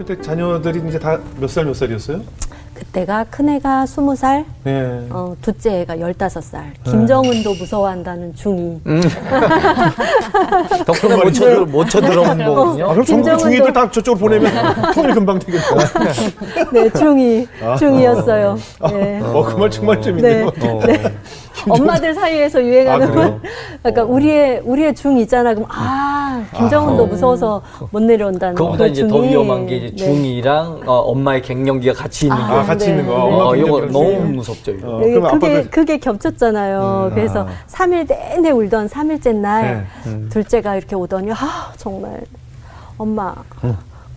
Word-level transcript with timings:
그때 0.00 0.18
자녀들이 0.18 0.82
이제 0.88 0.98
다 0.98 1.18
몇 1.38 1.50
살 1.50 1.66
몇 1.66 1.74
살이었어요? 1.76 2.22
그때가 2.72 3.26
큰애가 3.28 3.84
스무 3.84 4.16
살, 4.16 4.46
네. 4.64 5.06
어, 5.10 5.36
둘째 5.42 5.80
애가 5.82 6.00
열다섯 6.00 6.42
살. 6.42 6.72
김정은도 6.84 7.52
무서워한다는 7.56 8.32
중2. 8.32 8.80
음. 8.86 9.00
덕분에 10.86 11.16
못, 11.16 11.30
쳐, 11.32 11.64
못 11.66 11.84
쳐들어온 11.90 12.38
거군요. 12.42 12.86
아, 12.86 12.92
그럼 12.92 13.04
전국 13.04 13.36
중이들 13.38 13.70
다 13.74 13.90
저쪽으로 13.90 14.16
보내면 14.28 14.50
통일 14.94 15.12
금방 15.12 15.38
되겠다. 15.38 15.76
네, 16.72 16.88
중2. 16.88 17.46
중2였어요. 17.60 18.56
네. 18.90 19.20
어, 19.22 19.44
그 19.44 19.58
말 19.58 19.70
정말 19.70 19.96
네. 19.96 20.02
재밌네요. 20.02 20.46
어. 20.46 20.80
엄마들 21.68 22.14
사이에서 22.14 22.60
아, 22.60 22.62
유행하는 22.62 23.10
그래요? 23.10 23.40
그러니까 23.82 24.04
우리의 24.04 24.62
우리의 24.64 24.94
중 24.94 25.18
있잖아. 25.18 25.52
그럼 25.52 25.68
아 25.70 26.09
김정은도 26.56 27.06
무서워서 27.06 27.62
못 27.90 28.00
내려온다는 28.02 28.54
그거보다 28.54 28.84
그 28.84 28.90
이제 28.90 29.06
더. 29.06 29.18
위험한 29.18 29.66
게 29.66 29.76
이제 29.76 29.90
네. 29.90 29.96
중이랑 29.96 30.82
어, 30.86 30.92
엄마의 31.00 31.42
갱년기가 31.42 31.94
같이 31.94 32.26
있는 32.26 32.38
아, 32.38 32.48
거. 32.48 32.58
아, 32.60 32.62
같이 32.64 32.86
네. 32.86 32.90
있는 32.92 33.06
거. 33.06 33.12
네. 33.12 33.20
엄마 33.20 33.44
어, 33.44 33.56
이거 33.56 33.80
너무. 33.86 34.20
무섭죠. 34.30 34.72
이거. 34.72 34.96
어, 34.96 35.00
네, 35.00 35.10
그럼 35.12 35.30
그게 35.32 35.46
아빠들 35.46 35.70
그게 35.70 35.98
겹쳤잖아요. 35.98 37.10
그래서 37.14 37.42
아. 37.42 37.48
삼 37.66 37.90
3일 37.90 38.06
내내 38.08 38.50
울던 38.50 38.88
3일째 38.88 39.34
날 39.34 39.86
네. 40.06 40.28
둘째가 40.28 40.76
이렇게 40.76 40.94
오더니 40.94 41.32
아 41.32 41.72
정말 41.76 42.20
엄마 42.96 43.34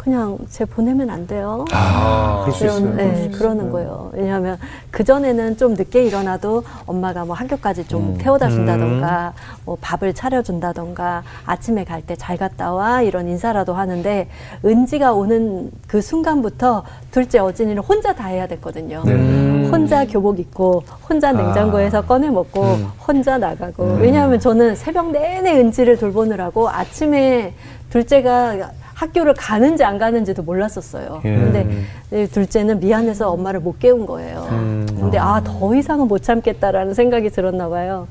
그냥 0.03 0.37
쟤 0.49 0.65
보내면 0.65 1.09
안 1.09 1.25
돼요. 1.25 1.63
아, 1.71 2.41
그럴 2.43 2.53
수 2.57 2.65
있어요. 2.65 2.81
그런, 2.81 2.95
그럴 2.97 3.15
수 3.15 3.21
네. 3.21 3.29
그러는 3.31 3.69
거예요. 3.71 4.09
왜냐하면 4.13 4.57
그 4.91 5.03
전에는 5.05 5.55
좀 5.55 5.75
늦게 5.75 6.03
일어나도 6.03 6.63
엄마가 6.85 7.23
뭐 7.23 7.33
학교까지 7.35 7.87
좀 7.87 8.09
음. 8.09 8.17
태워다 8.17 8.49
준다던가 8.49 9.31
뭐 9.65 9.77
밥을 9.79 10.13
차려준다던가 10.13 11.23
아침에 11.45 11.85
갈 11.85 12.01
때 12.05 12.15
잘 12.17 12.35
갔다 12.35 12.73
와 12.73 13.01
이런 13.01 13.29
인사라도 13.29 13.73
하는데 13.73 14.27
은지가 14.65 15.13
오는 15.13 15.71
그 15.87 16.01
순간부터 16.01 16.83
둘째 17.11 17.39
어진이는 17.39 17.81
혼자 17.81 18.13
다 18.13 18.27
해야 18.27 18.45
됐거든요. 18.45 19.03
네. 19.05 19.69
혼자 19.71 20.05
교복 20.05 20.37
입고 20.39 20.83
혼자 21.09 21.31
냉장고에서 21.31 22.01
꺼내 22.01 22.29
먹고 22.29 22.61
혼자 23.07 23.37
나가고 23.37 23.99
왜냐하면 24.01 24.37
저는 24.41 24.75
새벽 24.75 25.11
내내 25.11 25.57
은지를 25.61 25.97
돌보느라고 25.97 26.69
아침에 26.69 27.53
둘째가 27.89 28.69
학교를 29.03 29.33
가는지 29.33 29.83
안 29.83 29.97
가는지도 29.97 30.43
몰랐었어요. 30.43 31.21
예. 31.25 31.35
근데 31.35 31.67
이 32.11 32.27
둘째는 32.27 32.79
미안해서 32.79 33.29
엄마를 33.31 33.59
못 33.59 33.77
깨운 33.79 34.05
거예요. 34.05 34.45
근데 34.49 35.17
아 35.17 35.41
더 35.43 35.75
이상은 35.75 36.07
못 36.07 36.23
참겠다라는 36.23 36.93
생각이 36.93 37.29
들었나 37.29 37.67
봐요. 37.67 38.07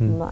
엄마 0.00 0.30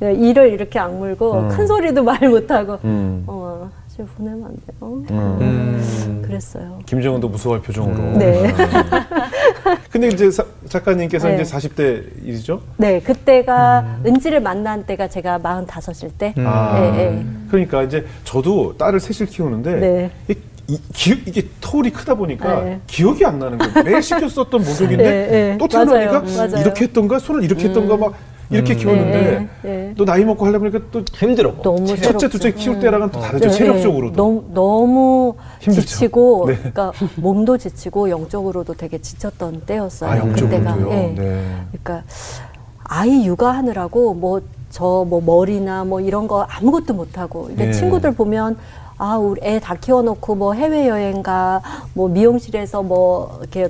이를 0.00 0.52
이렇게 0.52 0.78
악물고 0.78 1.48
큰 1.48 1.66
소리도 1.68 2.02
말 2.04 2.18
못하고 2.28 2.78
음. 2.84 3.22
어, 3.28 3.70
쟤 3.96 4.02
보내면 4.04 4.44
안 4.46 4.56
돼요. 4.66 5.04
음. 5.10 6.22
그랬어요. 6.26 6.80
김정은도 6.84 7.28
무서워할 7.28 7.62
표정으로. 7.62 8.18
네. 8.18 8.52
근데 9.90 10.08
이제 10.08 10.30
사- 10.30 10.44
작가님께서 10.68 11.28
네. 11.28 11.34
이제 11.34 11.42
40대 11.42 12.24
일이죠? 12.24 12.60
네, 12.76 13.00
그때가 13.00 13.98
은지를 14.04 14.40
만난 14.40 14.84
때가 14.84 15.08
제가 15.08 15.38
45일 15.38 16.10
때. 16.18 16.34
아, 16.38 16.78
네, 16.80 16.90
네. 16.90 17.26
그러니까 17.48 17.82
이제 17.82 18.06
저도 18.24 18.76
딸을 18.76 19.00
셋을 19.00 19.30
키우는데 19.30 19.74
네. 19.76 20.10
이, 20.28 20.34
이, 20.66 20.80
기, 20.92 21.22
이게 21.26 21.46
터울이 21.60 21.90
크다 21.90 22.14
보니까 22.14 22.62
네. 22.62 22.80
기억이 22.86 23.24
안 23.24 23.38
나는 23.38 23.58
거예요. 23.58 23.82
매일 23.84 24.02
시켰었던 24.02 24.62
목욕인데 24.62 24.96
네, 25.04 25.26
네. 25.28 25.58
또 25.58 25.68
태어나니까 25.68 26.20
맞아요. 26.20 26.60
이렇게 26.60 26.84
했던가 26.84 27.18
손을 27.18 27.44
이렇게 27.44 27.68
했던가 27.68 27.96
막 27.96 28.14
이렇게 28.50 28.74
키웠는데 28.74 29.20
네, 29.22 29.48
네. 29.62 29.94
또 29.96 30.04
나이 30.04 30.24
먹고 30.24 30.44
하려면 30.46 30.84
또 30.90 31.02
힘들어. 31.12 31.54
너무 31.62 31.86
첫째, 31.86 32.02
새롭죠. 32.02 32.28
둘째 32.28 32.52
키울 32.52 32.78
때랑은 32.78 33.10
또 33.10 33.20
다르죠. 33.20 33.48
네, 33.48 33.50
체력적으로도. 33.50 34.10
네. 34.12 34.16
너무, 34.16 34.44
너무 34.52 35.34
힘들죠. 35.60 35.86
지치고, 35.86 36.44
네. 36.48 36.56
그러니까 36.56 36.92
몸도 37.16 37.58
지치고 37.58 38.10
영적으로도 38.10 38.74
되게 38.74 38.98
지쳤던 38.98 39.62
때였어요. 39.66 40.10
아, 40.10 40.18
영적으로도요? 40.18 40.74
그때가. 40.74 40.90
예. 40.96 41.06
네. 41.16 41.42
그러니까 41.72 42.02
아이 42.84 43.24
육아하느라고 43.26 44.14
뭐저뭐 44.14 45.22
머리나 45.24 45.84
뭐 45.84 46.00
이런 46.00 46.28
거 46.28 46.42
아무것도 46.42 46.92
못 46.94 47.16
하고 47.18 47.48
이게 47.50 47.66
네. 47.66 47.72
친구들 47.72 48.12
보면 48.14 48.56
아 48.98 49.16
우리 49.16 49.40
애 49.42 49.58
다 49.58 49.74
키워놓고 49.74 50.34
뭐 50.34 50.52
해외 50.52 50.88
여행 50.88 51.22
가 51.22 51.62
뭐 51.94 52.08
미용실에서 52.08 52.82
뭐 52.82 53.38
이렇게 53.40 53.68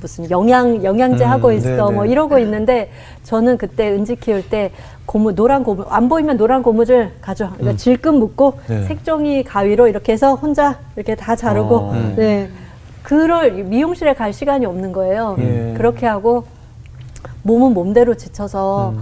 무슨 0.00 0.30
영양 0.30 0.84
영양제 0.84 1.24
음, 1.24 1.30
하고 1.30 1.52
있어 1.52 1.68
네네. 1.68 1.92
뭐 1.92 2.04
이러고 2.04 2.38
있는데 2.38 2.90
저는 3.24 3.56
그때 3.56 3.90
은지 3.90 4.16
키울 4.16 4.46
때 4.48 4.72
고무 5.06 5.34
노란 5.34 5.64
고무 5.64 5.84
안 5.88 6.08
보이면 6.08 6.36
노란 6.36 6.62
고무줄 6.62 7.12
가져 7.20 7.50
그러니까 7.54 7.76
질끈 7.76 8.18
묶고 8.18 8.60
네. 8.68 8.84
색종이 8.84 9.42
가위로 9.42 9.88
이렇게 9.88 10.12
해서 10.12 10.34
혼자 10.34 10.78
이렇게 10.96 11.14
다 11.14 11.34
자르고 11.34 11.76
어. 11.76 11.92
음. 11.92 12.14
네 12.16 12.50
그럴 13.02 13.52
미용실에 13.52 14.14
갈 14.14 14.32
시간이 14.32 14.66
없는 14.66 14.92
거예요 14.92 15.36
예. 15.38 15.74
그렇게 15.76 16.06
하고 16.06 16.44
몸은 17.42 17.72
몸대로 17.72 18.14
지쳐서 18.14 18.94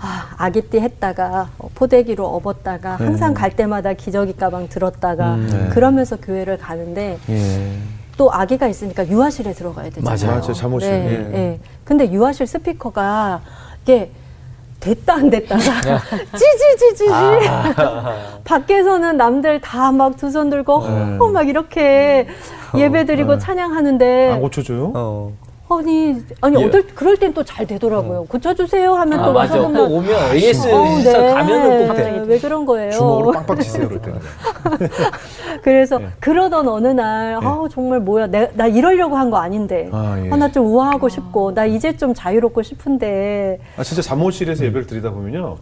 아, 0.00 0.34
아기띠 0.36 0.78
했다가 0.78 1.48
어, 1.58 1.70
포대기로 1.74 2.24
업었다가 2.24 2.96
항상 2.96 3.34
갈 3.34 3.56
때마다 3.56 3.94
기저귀 3.94 4.36
가방 4.36 4.68
들었다가 4.68 5.36
네. 5.36 5.68
그러면서 5.70 6.16
교회를 6.16 6.58
가는데 6.58 7.18
예. 7.30 7.78
또 8.18 8.30
아기가 8.32 8.66
있으니까 8.66 9.08
유아실에 9.08 9.52
들어가야 9.54 9.88
되잖아요. 9.90 10.04
맞아요. 10.26 10.40
맞아요. 10.40 10.52
잠옷이. 10.52 10.90
네, 10.90 11.10
예. 11.12 11.18
네. 11.38 11.60
근데 11.84 12.10
유아실 12.10 12.46
스피커가 12.48 13.40
이게 13.84 14.10
됐다 14.80 15.14
안 15.14 15.30
됐다가 15.30 15.62
찌지지지지 16.36 17.06
밖에서는 18.44 19.16
남들 19.16 19.60
다 19.60 19.90
막 19.92 20.16
두 20.16 20.30
손 20.30 20.50
들고 20.50 20.86
네. 20.86 21.16
어, 21.20 21.28
막 21.28 21.48
이렇게 21.48 22.26
예배 22.76 23.06
드리고 23.06 23.34
네. 23.34 23.38
찬양하는데 23.38 24.32
안 24.32 24.40
고쳐줘요? 24.40 24.92
어. 24.94 25.32
아니 25.70 26.16
아니 26.40 26.60
예. 26.62 26.64
어떨 26.66 26.86
그럴 26.94 27.16
땐 27.16 27.32
또 27.34 27.44
잘 27.44 27.66
되더라고요. 27.66 28.24
고쳐주세요 28.24 28.94
하면 28.94 29.20
아, 29.20 29.24
또 29.26 29.32
맞아. 29.32 29.58
꼭 29.58 29.76
오면 29.92 30.34
AS 30.34 30.66
어, 30.68 31.34
가면은 31.34 31.88
꼭 31.88 31.94
돼. 31.96 32.10
네, 32.12 32.22
왜 32.26 32.38
그런 32.38 32.64
거예요? 32.64 32.90
주먹으로 32.92 33.32
빵빵 33.32 33.58
치세요, 33.60 33.86
그럴 33.88 34.00
때는. 34.02 34.18
그래서 35.62 35.98
네. 35.98 36.08
그러던 36.20 36.68
어느 36.68 36.88
날, 36.88 37.34
아 37.42 37.64
정말 37.70 38.00
뭐야, 38.00 38.26
내, 38.28 38.50
나 38.54 38.66
이러려고 38.66 39.16
한 39.16 39.28
거 39.28 39.36
아닌데, 39.36 39.90
아, 39.92 40.16
예. 40.24 40.30
아, 40.30 40.36
나좀 40.36 40.64
우아하고 40.66 41.10
싶고, 41.10 41.52
나 41.52 41.66
이제 41.66 41.94
좀 41.98 42.14
자유롭고 42.14 42.62
싶은데, 42.62 43.58
아, 43.76 43.82
진짜 43.82 44.00
잠옷실에서 44.00 44.64
예배를 44.64 44.86
드리다 44.86 45.10
보면요. 45.10 45.58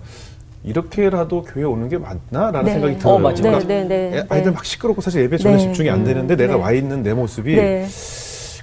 이렇게라도 0.62 1.42
교회 1.42 1.64
오는 1.64 1.88
게 1.88 1.98
맞나라는 1.98 2.64
네. 2.64 2.72
생각이 2.72 2.98
들어요. 2.98 3.14
어, 3.14 3.18
맞아요. 3.18 3.34
그러니까 3.36 3.66
네, 3.66 3.84
네, 3.84 4.10
네, 4.10 4.18
애- 4.18 4.24
아이들 4.28 4.50
네. 4.52 4.54
막 4.54 4.64
시끄럽고 4.64 5.00
사실 5.00 5.22
예배 5.22 5.36
전에 5.38 5.56
네. 5.56 5.60
집중이 5.62 5.90
안 5.90 6.04
되는데 6.04 6.36
내가 6.36 6.54
네. 6.54 6.60
와 6.62 6.70
있는 6.72 7.02
내 7.02 7.12
모습이 7.12 7.56
네. 7.56 7.86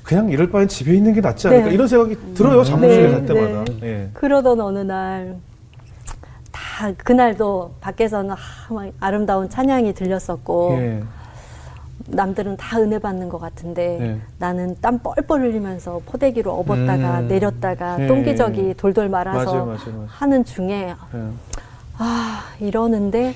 그냥 0.04 0.30
이럴 0.30 0.50
바엔 0.50 0.68
집에 0.68 0.94
있는 0.94 1.14
게 1.14 1.22
낫지 1.22 1.48
않을까 1.48 1.68
네. 1.68 1.74
이런 1.74 1.88
생각이 1.88 2.34
들어요. 2.34 2.64
잠옷실에 2.64 3.08
네, 3.08 3.12
갈 3.12 3.26
때마다. 3.26 3.64
네. 3.80 3.88
예. 3.88 4.10
그러던 4.14 4.60
어느 4.60 4.80
날, 4.80 5.38
다 6.52 6.92
그날도 6.98 7.76
밖에서는 7.80 8.32
아, 8.32 8.38
막 8.70 8.92
아름다운 9.00 9.50
찬양이 9.50 9.94
들렸었고, 9.94 10.76
예. 10.80 11.04
남들은 12.06 12.58
다 12.58 12.80
은혜 12.80 13.00
받는 13.00 13.30
것 13.30 13.40
같은데 13.40 13.98
네. 13.98 14.22
나는 14.38 14.76
땀 14.82 15.00
뻘뻘 15.00 15.40
흘리면서 15.42 16.02
포대기로 16.06 16.52
업었다가 16.52 17.22
음. 17.22 17.28
내렸다가 17.30 17.96
네. 17.96 18.08
똥기저귀 18.08 18.74
돌돌 18.74 19.08
말아서 19.08 19.46
맞아요, 19.46 19.66
맞아요, 19.66 19.80
맞아요. 19.94 20.06
하는 20.10 20.44
중에 20.44 20.96
예. 21.16 21.28
아, 21.98 22.42
이러는데, 22.60 23.36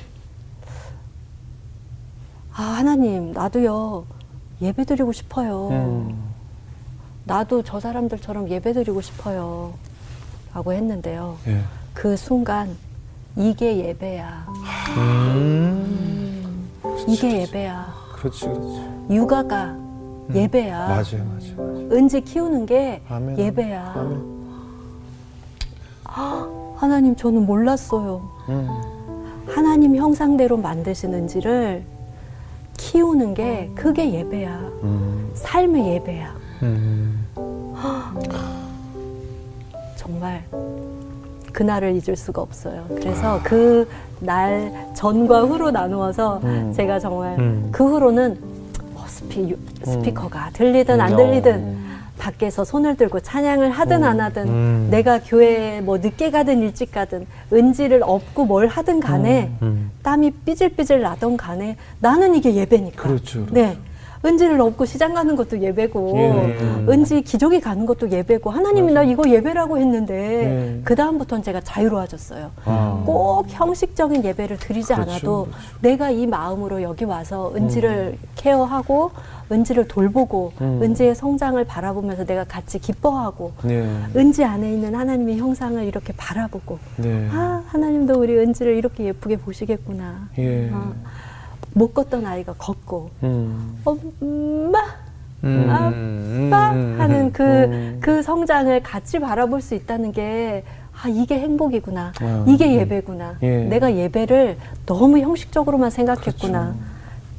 아, 2.53 2.61
하나님, 2.61 3.31
나도요, 3.31 4.05
예배 4.61 4.83
드리고 4.83 5.13
싶어요. 5.13 5.69
음. 5.69 6.26
나도 7.27 7.61
저 7.63 7.79
사람들처럼 7.79 8.49
예배 8.49 8.71
드리고 8.73 9.01
싶어요. 9.01 9.73
라고 10.53 10.71
했는데요. 10.71 11.37
예. 11.47 11.59
그 11.93 12.15
순간, 12.15 12.75
이게 13.35 13.77
예배야. 13.85 14.47
음. 14.97 16.69
이게 17.07 17.41
예배야. 17.41 17.93
그렇지, 18.15 18.45
그렇지. 18.45 18.81
육아가 19.11 19.75
예배야. 20.33 20.87
맞아요, 20.87 21.03
맞아요, 21.25 21.53
맞아요. 21.57 21.89
은지 21.91 22.21
키우는 22.21 22.65
게 22.65 23.01
아멘. 23.09 23.37
예배야. 23.37 23.93
아멘. 23.95 24.37
하나님, 26.77 27.15
저는 27.15 27.45
몰랐어요. 27.45 28.21
음. 28.49 28.67
하나님 29.47 29.95
형상대로 29.95 30.57
만드신 30.57 31.13
은지를 31.13 31.83
키우는 32.77 33.33
게 33.33 33.69
그게 33.75 34.11
예배야. 34.13 34.57
음. 34.83 35.31
삶의 35.35 35.87
예배야. 35.95 36.35
음. 36.63 37.25
정말 39.95 40.43
그날을 41.51 41.93
잊을 41.93 42.15
수가 42.15 42.41
없어요. 42.41 42.85
그래서 42.89 43.39
그 43.43 43.87
날 44.19 44.71
전과 44.95 45.43
후로 45.43 45.71
나누어서 45.71 46.41
음. 46.43 46.73
제가 46.75 46.99
정말 46.99 47.37
음. 47.37 47.69
그 47.71 47.85
후로는 47.85 48.37
어, 48.95 49.03
스피, 49.07 49.55
스피커가 49.83 50.51
들리든 50.53 50.99
안 50.99 51.11
음. 51.11 51.17
들리든 51.17 51.77
밖에서 52.17 52.63
손을 52.63 52.97
들고 52.97 53.19
찬양을 53.19 53.69
하든 53.69 54.03
안 54.03 54.19
하든 54.19 54.47
음. 54.47 54.87
내가 54.89 55.19
교회에 55.19 55.81
뭐 55.81 55.99
늦게 55.99 56.31
가든 56.31 56.61
일찍 56.61 56.91
가든 56.91 57.27
은지를 57.53 58.01
업고 58.03 58.45
뭘 58.45 58.67
하든 58.67 58.99
간에 58.99 59.51
음. 59.61 59.91
땀이 60.01 60.31
삐질삐질 60.31 61.01
나던 61.01 61.37
간에 61.37 61.77
나는 61.99 62.33
이게 62.33 62.55
예배니까. 62.55 63.03
그렇죠, 63.03 63.45
그렇죠. 63.45 63.53
네. 63.53 63.77
은지를 64.25 64.59
업고 64.61 64.85
시장 64.85 65.13
가는 65.13 65.35
것도 65.35 65.61
예배고 65.61 66.13
예. 66.15 66.57
은지 66.89 67.21
기저귀 67.21 67.61
가는 67.61 67.85
것도 67.85 68.09
예배고 68.11 68.49
하나님이 68.49 68.93
나 68.93 69.03
이거 69.03 69.29
예배라고 69.29 69.77
했는데 69.77 70.15
예. 70.77 70.81
그 70.83 70.95
다음부터는 70.95 71.43
제가 71.43 71.61
자유로워졌어요. 71.61 72.51
아. 72.65 73.03
꼭 73.05 73.45
형식적인 73.47 74.23
예배를 74.23 74.57
드리지 74.57 74.93
그렇죠, 74.93 75.01
않아도 75.11 75.43
그렇죠. 75.45 75.59
내가 75.81 76.09
이 76.09 76.25
마음으로 76.25 76.81
여기 76.81 77.05
와서 77.05 77.53
은지를 77.55 78.17
케어하고 78.35 79.11
은지를 79.51 79.87
돌보고 79.87 80.51
음. 80.59 80.81
은지의 80.81 81.15
성장을 81.15 81.63
바라보면서 81.63 82.25
내가 82.25 82.43
같이 82.43 82.79
기뻐하고 82.79 83.53
네. 83.63 83.87
은지 84.15 84.43
안에 84.43 84.73
있는 84.73 84.93
하나님의 84.93 85.37
형상을 85.37 85.81
이렇게 85.85 86.13
바라보고 86.17 86.79
네. 86.97 87.27
아 87.31 87.63
하나님도 87.67 88.19
우리 88.19 88.37
은지를 88.37 88.75
이렇게 88.75 89.05
예쁘게 89.05 89.37
보시겠구나. 89.37 90.29
예. 90.37 90.69
아, 90.73 90.91
못 91.77 91.93
걷던 91.93 92.25
아이가 92.25 92.53
걷고 92.57 93.11
음. 93.23 93.77
엄마 93.85 94.79
음. 95.43 95.69
아빠 95.69 96.71
음. 96.71 96.95
하는 96.99 97.31
그, 97.31 97.43
음. 97.43 97.97
그 98.01 98.23
성장을 98.23 98.81
같이 98.81 99.19
바라볼 99.19 99.61
수 99.61 99.75
있다는 99.75 100.11
게, 100.11 100.63
아, 100.99 101.07
이게 101.07 101.39
행복이구나. 101.39 102.13
아, 102.19 102.45
이게 102.47 102.73
예배구나. 102.73 103.35
예. 103.43 103.59
내가 103.65 103.95
예배를 103.95 104.57
너무 104.87 105.19
형식적으로만 105.19 105.91
생각했구나. 105.91 106.59
그렇죠. 106.59 106.79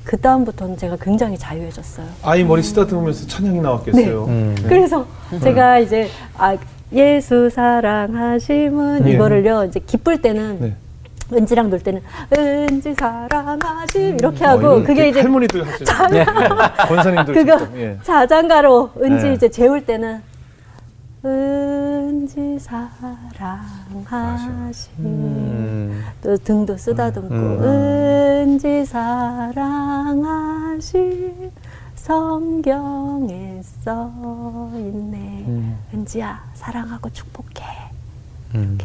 그 0.05 0.17
다음부터는 0.17 0.76
제가 0.76 0.96
굉장히 1.00 1.37
자유해졌어요. 1.37 2.06
아이 2.23 2.44
머리 2.44 2.62
쓰다듬으면서 2.62 3.26
찬양이 3.26 3.61
나왔겠어요. 3.61 4.25
음. 4.26 4.55
네. 4.56 4.69
그래서 4.69 5.05
제가 5.43 5.81
이제, 5.81 6.08
아, 6.37 6.56
예수 6.93 7.50
사랑하심은 7.50 9.08
예. 9.08 9.12
이거를요, 9.12 9.64
이제 9.64 9.81
기쁠 9.81 10.23
때는 10.23 10.58
네. 10.61 10.76
은지랑 11.32 11.70
놀 11.70 11.80
때는 11.80 12.02
은지 12.36 12.94
사랑하심 12.94 14.19
이렇게 14.19 14.44
어, 14.46 14.48
하고 14.50 14.60
이건 14.60 14.84
그게 14.84 15.08
이제 15.08 15.20
할머니들 15.20 15.66
하시는 15.66 16.25
권사님들 16.88 17.34
그거 17.34 17.69
예. 17.76 17.98
자장가로 18.02 18.92
은지 19.02 19.25
네. 19.25 19.34
이제 19.34 19.48
재울 19.48 19.84
때는 19.84 20.22
은지 21.25 22.58
사랑하심 22.58 23.72
음. 25.00 26.04
또 26.22 26.36
등도 26.36 26.76
쓰다듬고 26.76 27.34
음. 27.34 27.62
은지 27.62 28.84
사랑하심 28.86 30.19
성경에 31.96 33.60
써 33.82 34.10
있네 34.74 35.44
음. 35.48 35.78
은지야 35.92 36.42
사랑하고 36.54 37.10
축복해 37.10 37.64
음. 38.54 38.78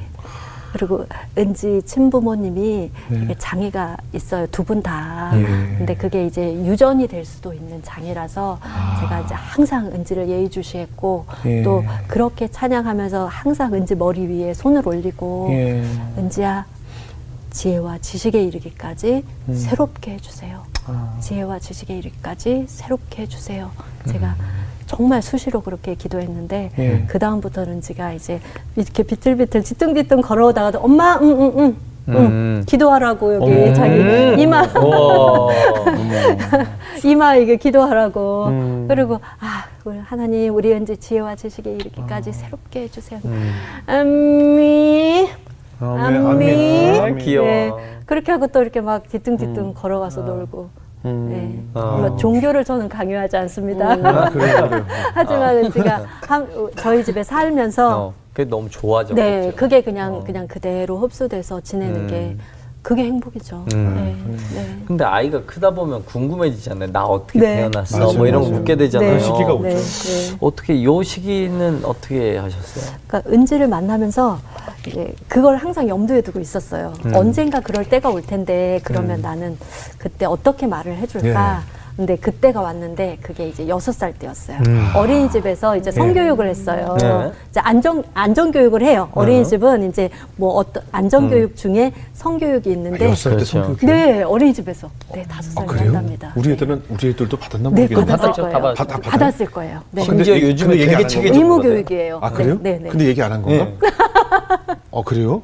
그리고 0.74 1.06
은지 1.38 1.82
친부모님이 1.86 2.92
네. 3.10 3.36
장애가 3.38 3.96
있어요 4.14 4.48
두 4.48 4.64
분 4.64 4.82
다. 4.82 5.32
예. 5.36 5.44
근데 5.78 5.94
그게 5.96 6.26
이제 6.26 6.54
유전이 6.66 7.08
될 7.08 7.24
수도 7.26 7.54
있는 7.54 7.84
장애라서 7.84 8.58
아. 8.62 8.98
제가 9.00 9.20
이제 9.22 9.36
항상 9.36 9.88
은지를 9.88 10.28
예의주시했고 10.30 11.26
예. 11.46 11.62
또 11.64 11.84
그렇게 12.08 12.48
찬양하면서 12.48 13.28
항상 13.28 13.74
은지 13.74 13.94
머리 13.96 14.26
위에 14.26 14.54
손을 14.54 14.88
올리고 14.88 15.50
예. 15.52 15.84
은지야 16.18 16.66
지혜와 17.52 18.00
지식에 18.00 18.42
이르기까지 18.44 19.24
음. 19.50 19.56
새롭게 19.56 20.14
해주세요. 20.14 20.64
아. 20.88 21.18
지혜와 21.22 21.60
지식에 21.60 21.96
이르기까지 21.98 22.66
새롭게 22.68 23.24
해주세요. 23.24 23.70
제가 24.10 24.36
정말 24.86 25.22
수시로 25.22 25.62
그렇게 25.62 25.96
기도했는데 25.96 26.72
예. 26.78 27.04
그 27.08 27.20
다음부터는 27.20 27.82
제가 27.82 28.14
이제 28.14 28.40
이렇게 28.76 29.04
비틀비틀 29.04 29.64
뒤뚱뒤뚱 29.64 30.22
걸어오다가도 30.22 30.80
엄마 30.80 31.20
응 31.22 31.32
응응 31.32 31.76
응, 32.10 32.16
음. 32.16 32.64
기도하라고 32.68 33.36
여기 33.36 33.46
어머. 33.46 33.74
자기 33.74 33.96
음. 33.96 34.36
이마. 34.38 34.64
이마 37.06 37.36
이게 37.36 37.56
기도하라고 37.56 38.46
음. 38.48 38.86
그리고 38.88 39.20
아 39.40 39.66
우리 39.86 39.98
하나님 40.00 40.54
우리 40.56 40.74
은지 40.74 40.98
지혜와 40.98 41.36
지식에 41.36 41.72
이르기까지 41.76 42.34
새롭게 42.34 42.82
해주세요. 42.84 43.20
음. 43.26 43.52
아멘, 45.80 46.26
아멘. 46.26 47.18
귀여워. 47.18 47.48
네, 47.48 47.72
그렇게 48.06 48.32
하고 48.32 48.48
또 48.48 48.62
이렇게 48.62 48.80
막 48.82 49.08
뒤뚱뒤뚱 49.10 49.58
음. 49.58 49.74
걸어가서 49.74 50.24
아. 50.24 50.26
놀고 50.26 50.70
음. 51.06 51.30
네. 51.30 51.64
아. 51.74 51.98
뭐 51.98 52.18
종교를 52.18 52.64
저는 52.64 52.90
강요하지 52.90 53.38
않습니다. 53.38 53.92
아, 53.92 54.30
그래요, 54.30 54.70
그래요. 54.70 54.86
하지만 55.14 55.58
은지가 55.58 56.06
한, 56.28 56.48
저희 56.78 57.04
집에 57.04 57.24
살면서 57.24 58.00
어, 58.00 58.14
그게 58.32 58.50
너무 58.50 58.70
좋아졌죠. 58.70 59.16
네, 59.16 59.52
그게 59.56 59.82
그냥 59.82 60.16
어. 60.16 60.24
그냥 60.24 60.48
그대로 60.48 60.98
흡수돼서 60.98 61.62
지내는 61.62 62.02
음. 62.02 62.08
게 62.08 62.38
그게 62.84 63.06
행복이죠. 63.06 63.66
음. 63.74 63.96
네, 63.96 64.62
네. 64.62 64.78
근데 64.86 65.06
아이가 65.06 65.42
크다 65.46 65.72
보면 65.72 66.04
궁금해지잖아요. 66.06 66.92
나 66.92 67.06
어떻게 67.06 67.40
네. 67.40 67.56
태어났어? 67.56 67.98
맞아요, 67.98 68.14
뭐 68.14 68.28
이런 68.28 68.42
거 68.42 68.48
맞아요. 68.50 68.60
묻게 68.60 68.76
되잖아요. 68.76 69.14
네. 69.14 69.20
시기가 69.22 69.54
오죠. 69.54 69.64
네, 69.64 69.76
네. 69.76 70.38
어떻게 70.42 70.84
요 70.84 71.02
시기는 71.02 71.86
어떻게 71.86 72.38
하셨어요? 72.38 72.94
그러니까 73.08 73.32
은지를 73.32 73.70
만나면서 73.70 74.38
이제 74.86 75.16
그걸 75.30 75.56
항상 75.56 75.88
염두에 75.88 76.22
두고 76.22 76.42
있었어요. 76.42 76.94
음. 77.06 77.16
언젠가 77.16 77.62
그럴 77.62 77.88
때가 77.88 78.10
올 78.10 78.22
텐데 78.22 78.82
그러면 78.84 79.20
음. 79.20 79.22
나는 79.22 79.58
그때 79.98 80.26
어떻게 80.26 80.68
말을 80.68 80.98
해줄까? 80.98 81.64
근데 81.96 82.16
그때가 82.16 82.60
왔는데 82.60 83.20
그게 83.22 83.48
이제 83.50 83.68
여섯 83.68 83.92
살 83.92 84.14
때였어요. 84.14 84.58
음. 84.66 84.92
어린이집에서 84.96 85.78
이제 85.78 85.92
성교육을 85.92 86.48
했어요. 86.50 86.98
네. 87.00 87.32
이제 87.52 87.60
안전 87.60 88.04
안전 88.16 88.52
교육을 88.52 88.82
해요. 88.82 89.10
어린이집은 89.14 89.90
이제 89.90 90.10
뭐 90.36 90.54
어떤 90.54 90.82
안전 90.92 91.30
교육 91.30 91.56
중에 91.56 91.92
성교육이 92.14 92.72
있는데 92.72 93.06
여섯 93.06 93.16
살때 93.30 93.36
그렇죠. 93.38 93.52
성교육. 93.64 93.86
네 93.86 94.24
어린이집에서 94.24 94.90
네 95.14 95.24
다섯 95.30 95.52
아살 95.52 95.68
그래요? 95.68 95.86
한답니다. 95.90 96.34
우리 96.36 96.52
애들은 96.54 96.84
우리 96.90 97.10
애들도 97.10 97.38
받았나 97.38 97.70
네 97.70 97.82
모르겠는데. 97.84 98.12
받았을 98.12 98.44
거예요. 98.44 98.74
다 98.74 98.84
다? 98.88 99.00
받았을 99.00 99.46
거예요. 99.46 99.80
네. 99.92 100.06
근데 100.08 100.24
심지어 100.24 100.50
요즘에 100.50 100.70
근데 100.70 100.76
얘기 100.82 100.86
되게 100.86 100.96
안한 100.96 101.08
체계적으로 101.10 101.48
의무. 101.54 101.62
교육이에요. 101.62 102.20
아 102.24 102.32
그래요? 102.32 102.58
네, 102.62 102.72
네, 102.72 102.80
네. 102.86 102.90
근데 102.90 103.06
얘기 103.06 103.22
안 103.22 103.32
한 103.34 103.42
건가? 103.44 103.66
네. 103.66 103.78
아 104.92 105.02
그래요? 105.06 105.42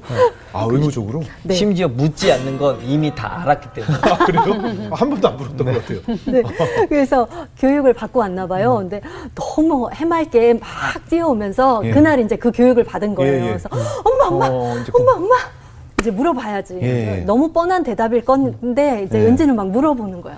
아 0.51 0.65
의무적으로? 0.69 1.21
네. 1.43 1.53
심지어 1.53 1.87
묻지 1.87 2.31
않는 2.31 2.57
건 2.57 2.79
이미 2.83 3.13
다 3.13 3.41
알았기 3.41 3.67
때문에. 3.73 3.97
아 4.01 4.17
그래요? 4.25 4.89
한 4.91 5.09
번도 5.09 5.27
안 5.27 5.37
물었던 5.37 5.57
것 5.65 5.81
같아요. 5.81 5.99
네. 6.25 6.43
그래서 6.89 7.27
교육을 7.57 7.93
받고 7.93 8.19
왔나 8.19 8.47
봐요. 8.47 8.77
근데 8.77 9.01
너무 9.35 9.89
해맑게 9.93 10.55
막 10.55 10.67
뛰어오면서 11.09 11.81
예. 11.85 11.91
그날 11.91 12.19
이제 12.19 12.35
그 12.35 12.51
교육을 12.51 12.83
받은 12.83 13.15
거예요. 13.15 13.33
예, 13.33 13.41
예. 13.41 13.47
그래서 13.47 13.69
엄마 14.03 14.25
엄마 14.25 14.47
어, 14.47 14.75
엄마 14.93 15.11
엄마 15.13 15.35
이제 15.99 16.11
물어봐야지. 16.11 16.79
예. 16.81 17.23
너무 17.25 17.51
뻔한 17.51 17.83
대답일 17.83 18.25
건데 18.25 19.03
이제 19.05 19.19
예. 19.19 19.25
은지는 19.25 19.55
막 19.55 19.69
물어보는 19.69 20.21
거예요. 20.21 20.37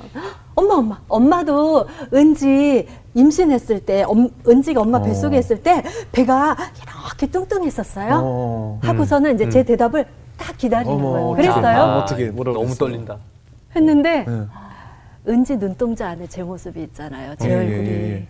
엄마 0.55 0.75
엄마 0.75 0.99
엄마도 1.07 1.85
은지 2.13 2.87
임신했을 3.13 3.81
때 3.85 4.03
엄, 4.03 4.29
은지가 4.47 4.81
엄마 4.81 4.97
어. 4.99 5.01
뱃속에 5.01 5.37
있을 5.39 5.61
때 5.63 5.83
배가 6.11 6.55
이렇게 6.81 7.27
뚱뚱했었어요. 7.27 8.21
어. 8.23 8.79
하고서는 8.83 9.35
이제 9.35 9.49
제 9.49 9.63
대답을 9.63 10.05
딱 10.37 10.57
기다리는 10.57 10.93
어머, 10.95 11.11
거예요. 11.11 11.31
그랬어요? 11.35 11.77
아, 11.81 11.97
어떻게, 11.99 12.29
뭐라고 12.31 12.59
너무? 12.63 12.73
떨린다. 12.75 13.17
했는데 13.75 14.25
네. 14.27 14.47
은지 15.27 15.57
눈동자 15.57 16.09
안에 16.09 16.27
제 16.27 16.41
모습이 16.43 16.81
있잖아요. 16.83 17.35
제 17.37 17.49
예, 17.49 17.55
얼굴이. 17.55 17.87
예, 17.87 18.11
예. 18.13 18.27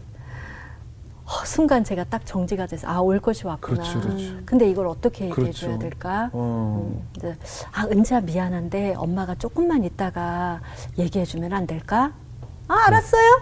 어, 1.32 1.46
순간 1.46 1.84
제가 1.84 2.04
딱 2.06 2.26
정지가 2.26 2.66
돼서 2.68 2.88
아 2.90 3.00
올 3.00 3.20
것이 3.20 3.48
왔구나. 3.48 3.82
그렇죠, 3.82 4.02
그렇죠. 4.02 4.34
근데 4.46 4.70
이걸 4.70 4.88
어떻게 4.88 5.26
얘기해 5.26 5.36
그렇죠. 5.36 5.68
줘야 5.68 5.80
될까? 5.80 6.30
어. 6.34 6.92
음, 7.24 7.36
아 7.72 7.86
은지야 7.86 8.22
미안한데 8.22 8.96
엄마가 8.98 9.36
조금만 9.36 9.84
있다가 9.86 10.60
얘기해 10.98 11.24
주면 11.26 11.54
안 11.54 11.66
될까? 11.66 12.12
아 12.68 12.86
알았어요. 12.88 13.42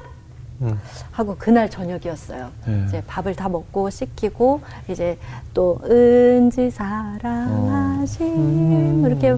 음. 0.61 0.79
하고 1.11 1.35
그날 1.39 1.69
저녁이었어요. 1.69 2.51
네. 2.67 2.83
이제 2.87 3.03
밥을 3.07 3.33
다 3.35 3.47
먹고 3.49 3.89
씻기고 3.89 4.61
이제 4.89 5.17
또 5.53 5.79
은지 5.85 6.69
사랑하심 6.69 8.25
음. 8.27 9.03
이렇게 9.05 9.35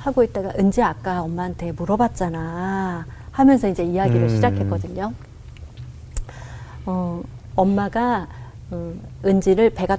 하고 0.00 0.22
있다가 0.22 0.52
은지 0.58 0.82
아까 0.82 1.22
엄마한테 1.22 1.72
물어봤잖아 1.72 3.06
하면서 3.30 3.68
이제 3.68 3.84
이야기를 3.84 4.22
음. 4.22 4.28
시작했거든요. 4.28 5.12
어, 6.84 7.22
엄마가 7.56 8.28
음, 8.72 9.00
은지를 9.24 9.70
배가 9.70 9.96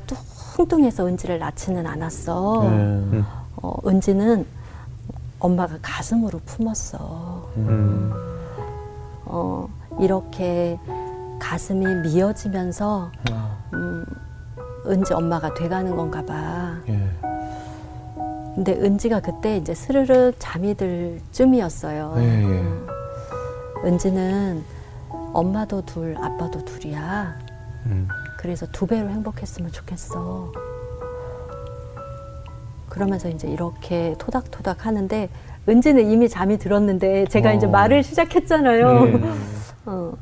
뚱뚱해서 0.56 1.08
은지를 1.08 1.40
낳지는 1.40 1.86
않았어. 1.86 2.62
네. 2.64 2.70
음. 2.70 3.26
어, 3.62 3.74
은지는 3.88 4.46
엄마가 5.40 5.78
가슴으로 5.82 6.40
품었어. 6.46 7.50
음. 7.58 8.12
어, 9.26 9.68
이렇게 10.00 10.80
가슴이 11.40 11.86
미어지면서 12.04 13.12
아, 13.32 13.58
음, 13.74 14.06
은지 14.86 15.14
엄마가 15.14 15.54
돼가는 15.54 15.96
건가 15.96 16.26
봐. 16.26 16.76
예. 16.90 17.10
근데 18.56 18.74
은지가 18.74 19.20
그때 19.20 19.58
이제 19.58 19.76
스르륵 19.76 20.36
잠이 20.40 20.76
들 20.76 21.22
쯤이었어요. 21.32 22.16
예, 22.18 22.24
예. 22.24 22.46
음, 22.46 22.88
은지는 23.86 24.64
엄마도 25.34 25.82
둘, 25.86 26.18
아빠도 26.18 26.64
둘이야. 26.66 27.38
음. 27.90 28.08
그래서 28.38 28.66
두 28.72 28.86
배로 28.86 29.10
행복했으면 29.10 29.72
좋겠어. 29.72 30.52
그러면서 32.90 33.30
이제 33.30 33.48
이렇게 33.48 34.16
토닥토닥 34.18 34.86
하는데 34.86 35.30
은지는 35.68 36.10
이미 36.10 36.30
잠이 36.30 36.58
들었는데 36.58 37.26
제가 37.26 37.50
어. 37.50 37.54
이제 37.54 37.68
말을 37.68 38.04
시작했잖아요. 38.04 39.08
예. 39.08 39.22
어, 39.86 40.14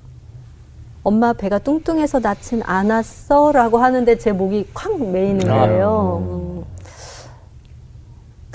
엄마 1.03 1.33
배가 1.33 1.59
뚱뚱해서 1.59 2.19
낳진 2.19 2.61
않았어라고 2.63 3.77
하는데 3.77 4.17
제 4.17 4.31
목이 4.31 4.67
콱 4.73 4.99
메이는 4.99 5.49
아. 5.49 5.59
거예요. 5.59 6.23
음. 6.29 6.54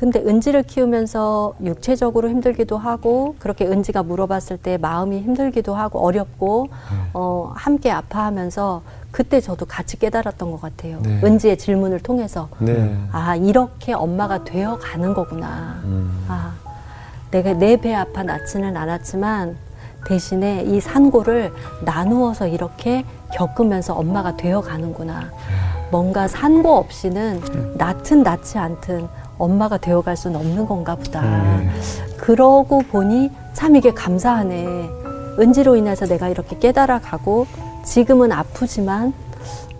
근데 0.00 0.18
은지를 0.18 0.62
키우면서 0.62 1.56
육체적으로 1.62 2.30
힘들기도 2.30 2.78
하고 2.78 3.36
그렇게 3.38 3.66
은지가 3.66 4.02
물어봤을 4.02 4.56
때 4.56 4.78
마음이 4.78 5.20
힘들기도 5.20 5.74
하고 5.74 5.98
어렵고 5.98 6.68
어, 7.12 7.52
함께 7.54 7.90
아파하면서 7.90 8.80
그때 9.10 9.42
저도 9.42 9.66
같이 9.66 9.98
깨달았던 9.98 10.52
것 10.52 10.62
같아요. 10.62 11.00
네. 11.02 11.20
은지의 11.22 11.58
질문을 11.58 12.00
통해서 12.00 12.48
네. 12.60 12.96
아 13.12 13.36
이렇게 13.36 13.92
엄마가 13.92 14.42
되어 14.44 14.78
가는 14.78 15.12
거구나. 15.12 15.82
음. 15.84 16.24
아 16.28 16.54
내가 17.30 17.52
내 17.52 17.76
배 17.76 17.94
아파 17.94 18.22
낳지는 18.22 18.78
않았지만 18.78 19.54
대신에 20.06 20.62
이 20.62 20.80
산고를 20.80 21.52
나누어서 21.84 22.46
이렇게 22.48 23.04
겪으면서 23.32 23.94
엄마가 23.94 24.36
되어 24.36 24.60
가는구나. 24.60 25.30
뭔가 25.90 26.28
산고 26.28 26.76
없이는 26.76 27.74
낳든 27.76 28.22
낳지 28.22 28.58
않든 28.58 29.08
엄마가 29.38 29.78
되어 29.78 30.02
갈 30.02 30.16
수는 30.16 30.38
없는 30.38 30.66
건가 30.66 30.94
보다. 30.96 31.20
음. 31.22 31.70
그러고 32.18 32.80
보니 32.82 33.30
참 33.54 33.76
이게 33.76 33.92
감사하네. 33.92 34.88
은지로 35.38 35.76
인해서 35.76 36.06
내가 36.06 36.28
이렇게 36.28 36.58
깨달아 36.58 37.00
가고 37.00 37.46
지금은 37.84 38.30
아프지만 38.32 39.12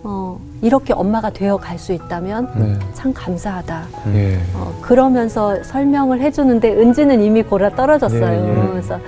어, 0.03 0.39
이렇게 0.63 0.93
엄마가 0.93 1.29
되어 1.29 1.57
갈 1.57 1.77
수 1.77 1.93
있다면 1.93 2.51
네. 2.55 2.79
참 2.93 3.13
감사하다. 3.13 3.83
예. 4.13 4.39
어, 4.55 4.73
그러면서 4.81 5.63
설명을 5.63 6.21
해주는데 6.21 6.71
은지는 6.75 7.21
이미 7.21 7.43
골아 7.43 7.69
떨어졌어요. 7.75 8.23
예, 8.23 8.49
예. 8.63 8.67
그래서 8.69 8.97
네, 8.97 9.03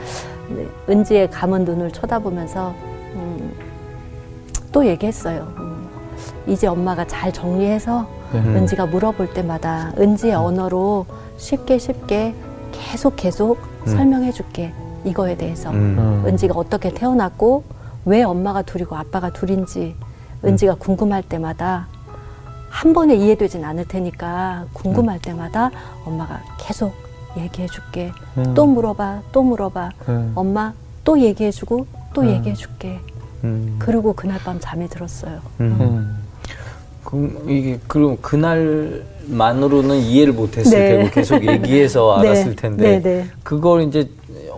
은지의 0.90 1.30
감은 1.32 1.66
눈을 1.66 1.92
쳐다보면서 1.92 2.74
음, 3.16 3.54
또 4.72 4.86
얘기했어요. 4.86 5.48
음, 5.58 5.88
이제 6.48 6.68
엄마가 6.68 7.06
잘 7.08 7.32
정리해서 7.32 8.08
네. 8.34 8.40
은지가 8.40 8.88
물어볼 8.88 9.34
때마다 9.34 9.94
은지의 9.98 10.34
언어로 10.34 11.06
쉽게 11.38 11.78
쉽게 11.78 12.34
계속 12.72 13.16
계속 13.16 13.58
설명해 13.86 14.32
줄게. 14.32 14.74
이거에 15.06 15.36
대해서. 15.36 15.70
음. 15.72 16.24
은지가 16.26 16.54
어떻게 16.58 16.90
태어났고 16.94 17.64
왜 18.06 18.24
엄마가 18.24 18.62
둘이고 18.62 18.96
아빠가 18.96 19.32
둘인지 19.32 19.96
은지가 20.46 20.76
궁금할 20.76 21.24
때마다 21.24 21.88
한 22.70 22.94
번에 22.94 23.16
이해되진 23.16 23.64
않을 23.64 23.88
테니까 23.88 24.66
궁금할 24.74 25.20
때마다 25.20 25.70
엄마가 26.06 26.42
계속 26.58 26.94
얘기해 27.38 27.68
줄게. 27.68 28.12
음. 28.38 28.54
또 28.54 28.66
물어봐, 28.66 29.22
또 29.32 29.44
물어봐. 29.44 29.90
음. 30.10 30.32
엄마 30.36 30.74
또 31.04 31.20
얘기해 31.20 31.52
주고 31.52 31.86
또 32.14 32.22
음. 32.22 32.30
얘기해 32.30 32.56
줄게. 32.56 33.00
음. 33.44 33.76
그리고 33.80 34.14
그날 34.14 34.40
밤 34.40 34.60
잠이 34.60 34.88
들었어요. 34.88 35.40
음. 35.62 35.78
음. 35.80 36.24
그럼 37.04 37.50
이게 37.50 37.80
그럼 37.88 38.18
그날만으로는 38.22 39.98
이해를 39.98 40.34
못했을 40.34 40.78
네. 40.78 40.98
테고 40.98 41.10
계속 41.12 41.44
얘기해서 41.48 42.20
네. 42.22 42.30
알았을 42.30 42.56
텐데 42.56 42.84
네, 42.84 43.02
네. 43.02 43.26
그걸 43.44 43.84
이제 43.84 44.10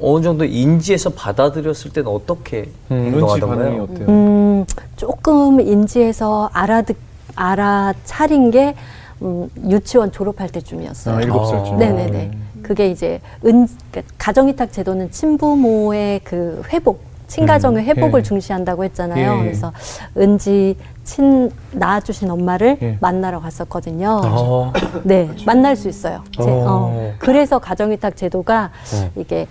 어느 0.02 0.24
정도 0.24 0.46
인지해서 0.46 1.10
받아들였을 1.10 1.92
때는 1.92 2.10
어떻게 2.12 2.70
음, 2.92 3.06
행동하던가요? 3.14 3.84
어때요? 3.84 4.08
음, 4.08 4.66
조금 4.98 5.60
인지해서 5.62 6.50
알아듣, 6.54 6.98
알아차린 7.36 8.52
게 8.52 8.76
음, 9.22 9.50
유치원 9.68 10.12
졸업할 10.12 10.50
때쯤이었어요. 10.50 11.16
아, 11.16 11.22
일곱 11.22 11.46
살쯤. 11.46 11.78
네네네. 11.78 12.32
그게 12.66 12.90
이제 12.90 13.22
은 13.46 13.68
그러니까 13.92 14.14
가정위탁 14.18 14.72
제도는 14.74 15.12
친부모의 15.12 16.22
그 16.24 16.64
회복, 16.74 17.04
친가정의 17.28 17.84
음, 17.84 17.86
회복을 17.86 18.22
예. 18.22 18.24
중시한다고 18.24 18.84
했잖아요. 18.86 19.38
예. 19.38 19.44
그래서 19.44 19.72
은지 20.18 20.76
친 21.04 21.52
낳아주신 21.74 22.28
엄마를 22.32 22.78
예. 22.82 22.98
만나러 23.02 23.40
갔었거든요. 23.40 24.20
어. 24.26 24.74
네, 25.04 25.30
만날 25.46 25.76
수 25.76 25.88
있어요. 25.88 26.24
제- 26.36 26.42
어. 26.42 26.66
어, 26.68 27.14
그래서 27.20 27.60
가정위탁 27.60 28.18
제도가 28.18 28.72
네. 28.94 29.12
이게 29.16 29.48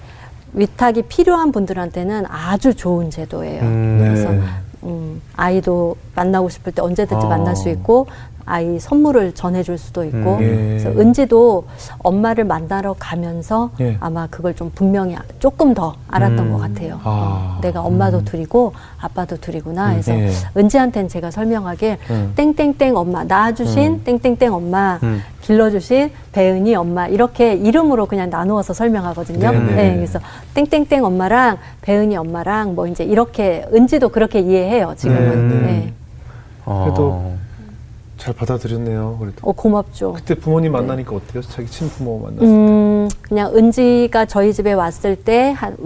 위탁이 0.52 1.02
필요한 1.02 1.52
분들한테는 1.52 2.24
아주 2.28 2.74
좋은 2.74 3.10
제도예요. 3.10 3.62
음, 3.62 3.98
그래서 4.00 4.30
네. 4.32 4.40
음, 4.82 5.22
아이도 5.36 5.96
만나고 6.16 6.48
싶을 6.48 6.72
때 6.72 6.82
언제든지 6.82 7.26
아. 7.26 7.28
만날 7.28 7.54
수 7.54 7.68
있고 7.68 8.06
아이 8.46 8.78
선물을 8.78 9.32
전해줄 9.34 9.78
수도 9.78 10.04
있고 10.04 10.36
음, 10.36 10.42
예. 10.42 10.46
그래서 10.78 10.90
은지도 10.90 11.64
엄마를 11.98 12.44
만나러 12.44 12.94
가면서 12.98 13.70
예. 13.80 13.96
아마 14.00 14.26
그걸 14.26 14.54
좀 14.54 14.70
분명히 14.74 15.16
아- 15.16 15.22
조금 15.38 15.72
더 15.72 15.94
알았던 16.08 16.38
음. 16.46 16.52
것 16.52 16.58
같아요. 16.58 17.00
아. 17.04 17.56
어, 17.56 17.60
내가 17.62 17.80
엄마도 17.80 18.24
둘이고 18.24 18.74
아빠도 19.00 19.36
둘이구나 19.38 19.88
해서 19.88 20.12
예. 20.12 20.30
은지한테는 20.56 21.08
제가 21.08 21.30
설명하길 21.30 21.96
음. 22.10 22.32
땡땡땡 22.36 22.96
엄마 22.96 23.24
낳아주신 23.24 24.04
땡땡땡 24.04 24.52
엄마 24.52 24.98
음. 25.02 25.22
길러주신 25.40 26.10
배은이 26.32 26.74
엄마 26.74 27.06
이렇게 27.06 27.54
이름으로 27.54 28.06
그냥 28.06 28.30
나누어서 28.30 28.72
설명하거든요. 28.74 29.50
네네. 29.52 29.74
네, 29.74 29.94
그래서 29.96 30.18
땡땡땡 30.54 31.04
엄마랑 31.04 31.58
배은이 31.82 32.16
엄마랑 32.16 32.74
뭐 32.74 32.86
이제 32.86 33.04
이렇게 33.04 33.64
은지도 33.72 34.08
그렇게 34.10 34.40
이해해요 34.40 34.94
지금은. 34.96 35.48
네, 35.48 35.54
네. 35.54 35.62
네. 35.66 35.92
그래도 36.64 37.10
어. 37.12 37.33
잘 38.24 38.32
받아들였네요. 38.34 39.18
그래도. 39.20 39.36
어 39.42 39.52
고맙죠. 39.52 40.14
그때 40.14 40.34
부모님 40.34 40.72
만나니까 40.72 41.14
어때요? 41.14 41.42
자기 41.42 41.68
친부모 41.68 42.20
만났을 42.20 42.46
음, 42.46 43.08
그냥 43.20 43.54
은지가 43.54 44.24
저희 44.24 44.54
집에 44.54 44.72
왔을 44.72 45.14
때 45.14 45.52
한 45.52 45.76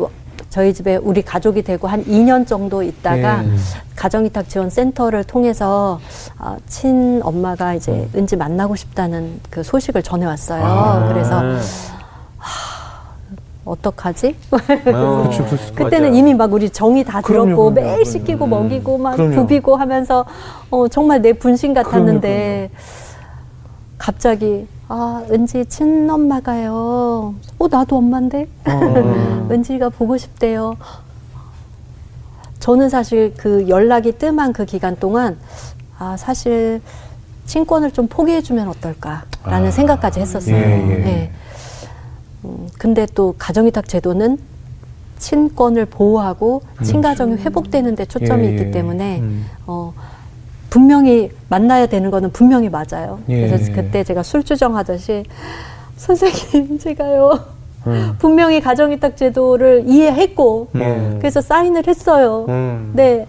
저희 0.48 0.72
집에 0.72 0.96
우리 0.96 1.20
가족이 1.22 1.62
되고 1.62 1.88
한 1.88 2.04
2년 2.04 2.46
정도 2.46 2.82
있다가 2.82 3.44
예. 3.44 3.48
가정위탁 3.96 4.48
지원 4.48 4.70
센터를 4.70 5.24
통해서 5.24 5.98
어, 6.38 6.56
친 6.68 7.20
엄마가 7.24 7.74
이제 7.74 8.08
은지 8.14 8.36
만나고 8.36 8.76
싶다는 8.76 9.40
그 9.50 9.62
소식을 9.64 10.04
전해 10.04 10.24
왔어요. 10.24 10.64
아. 10.64 11.08
그래서 11.08 11.42
어떡하지? 13.68 14.34
어. 14.94 15.30
그때는 15.74 16.08
맞아요. 16.08 16.14
이미 16.18 16.34
막 16.34 16.52
우리 16.52 16.70
정이 16.70 17.04
다 17.04 17.20
그럼요, 17.20 17.44
들었고 17.46 17.74
그럼요. 17.74 17.88
매일 17.92 18.04
시키고 18.04 18.44
음. 18.46 18.50
먹이고 18.50 18.98
막 18.98 19.16
그럼요. 19.16 19.34
부비고 19.36 19.76
하면서 19.76 20.24
어, 20.70 20.88
정말 20.88 21.20
내 21.22 21.32
분신 21.32 21.74
같았는데 21.74 22.70
갑자기 23.98 24.66
아 24.88 25.22
은지 25.30 25.66
친엄마가요. 25.66 27.34
어 27.58 27.68
나도 27.70 27.96
엄마인데 27.98 28.48
어. 28.66 29.48
은지가 29.52 29.90
보고 29.90 30.16
싶대요. 30.16 30.76
저는 32.60 32.88
사실 32.88 33.34
그 33.36 33.68
연락이 33.68 34.12
뜸한 34.12 34.52
그 34.52 34.64
기간 34.64 34.96
동안 34.96 35.38
아 35.98 36.16
사실 36.16 36.80
친권을 37.46 37.90
좀 37.92 38.08
포기해주면 38.08 38.68
어떨까라는 38.68 39.68
아. 39.68 39.70
생각까지 39.70 40.20
했었어요. 40.20 40.54
예, 40.56 40.60
예. 40.60 40.96
네. 40.96 41.32
음, 42.48 42.68
근데 42.78 43.06
또 43.14 43.34
가정위탁 43.38 43.88
제도는 43.88 44.38
친권을 45.18 45.86
보호하고 45.86 46.62
친가정이 46.82 47.36
회복되는 47.36 47.94
데 47.96 48.04
초점이 48.04 48.46
예, 48.46 48.50
있기 48.50 48.62
예. 48.64 48.70
때문에 48.70 49.18
음. 49.20 49.46
어, 49.66 49.92
분명히 50.70 51.30
만나야 51.48 51.86
되는 51.86 52.10
거는 52.10 52.30
분명히 52.30 52.68
맞아요. 52.68 53.18
예. 53.28 53.48
그래서 53.48 53.72
그때 53.72 54.04
제가 54.04 54.22
술주정 54.22 54.76
하듯이 54.76 55.24
선생님 55.96 56.78
제가요 56.78 57.32
음. 57.86 58.14
분명히 58.18 58.60
가정위탁 58.60 59.16
제도를 59.16 59.84
이해했고 59.86 60.68
음. 60.74 61.16
그래서 61.18 61.40
사인을 61.40 61.86
했어요. 61.86 62.46
음. 62.48 62.92
네. 62.94 63.26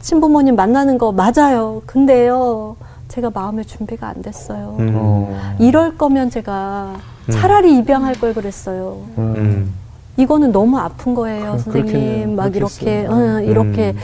친부모님 0.00 0.56
만나는 0.56 0.96
거 0.96 1.12
맞아요. 1.12 1.82
근데요, 1.84 2.76
제가 3.08 3.30
마음의 3.34 3.66
준비가 3.66 4.08
안 4.08 4.22
됐어요. 4.22 4.76
음. 4.78 4.92
어. 4.94 5.56
이럴 5.58 5.98
거면 5.98 6.30
제가 6.30 6.94
차라리 7.30 7.76
입양할 7.78 8.14
걸 8.20 8.34
그랬어요. 8.34 9.02
음. 9.18 9.34
음. 9.36 9.74
이거는 10.16 10.52
너무 10.52 10.78
아픈 10.78 11.14
거예요, 11.14 11.52
그- 11.52 11.58
선생님. 11.72 12.36
막 12.36 12.54
이렇게. 12.54 13.06
어, 13.06 13.40
이렇게 13.40 13.94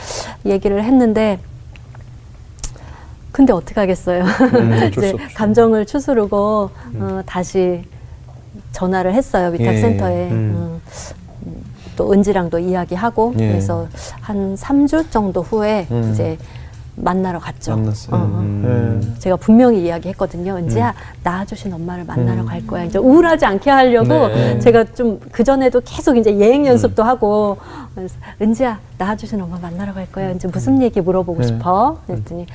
얘기를 0.45 0.83
했는데, 0.83 1.39
근데 3.31 3.53
어떻게 3.53 3.79
하겠어요. 3.79 4.23
음, 4.23 4.89
이제. 4.97 5.15
감정을 5.35 5.85
추스르고, 5.85 6.69
어, 6.95 7.21
다시 7.25 7.83
전화를 8.71 9.13
했어요, 9.13 9.49
위탁센터에. 9.53 10.25
예, 10.27 10.31
음, 10.31 10.81
음, 11.45 11.61
또 11.95 12.11
은지랑도 12.11 12.57
이야기하고, 12.59 13.33
예. 13.39 13.47
그래서 13.49 13.87
한 14.21 14.55
3주 14.55 15.11
정도 15.11 15.41
후에 15.43 15.85
음. 15.91 16.11
이제 16.11 16.37
만나러 17.01 17.39
갔죠. 17.39 17.75
만났어요. 17.75 18.15
어, 18.15 18.23
어. 18.23 18.39
음. 18.39 19.01
예. 19.15 19.19
제가 19.19 19.35
분명히 19.35 19.83
이야기했거든요. 19.85 20.55
은지야, 20.57 20.93
낳아주신 21.23 21.71
엄마를 21.73 22.03
만나러 22.05 22.43
갈 22.43 22.65
거야. 22.65 22.83
이제 22.85 22.97
우울하지 22.97 23.45
않게 23.45 23.69
하려고 23.69 24.27
네. 24.29 24.59
제가 24.59 24.83
좀 24.95 25.19
그전에도 25.31 25.81
계속 25.85 26.17
이제 26.17 26.35
예행 26.37 26.65
연습도 26.65 27.03
하고, 27.03 27.57
그래서 27.93 28.15
은지야, 28.41 28.79
낳아주신 28.97 29.39
엄마 29.41 29.57
만나러 29.61 29.93
갈 29.93 30.11
거야. 30.11 30.31
이제 30.31 30.47
무슨 30.47 30.81
얘기 30.81 30.99
물어보고 30.99 31.41
네. 31.41 31.47
싶어? 31.47 31.97
그랬더니, 32.07 32.47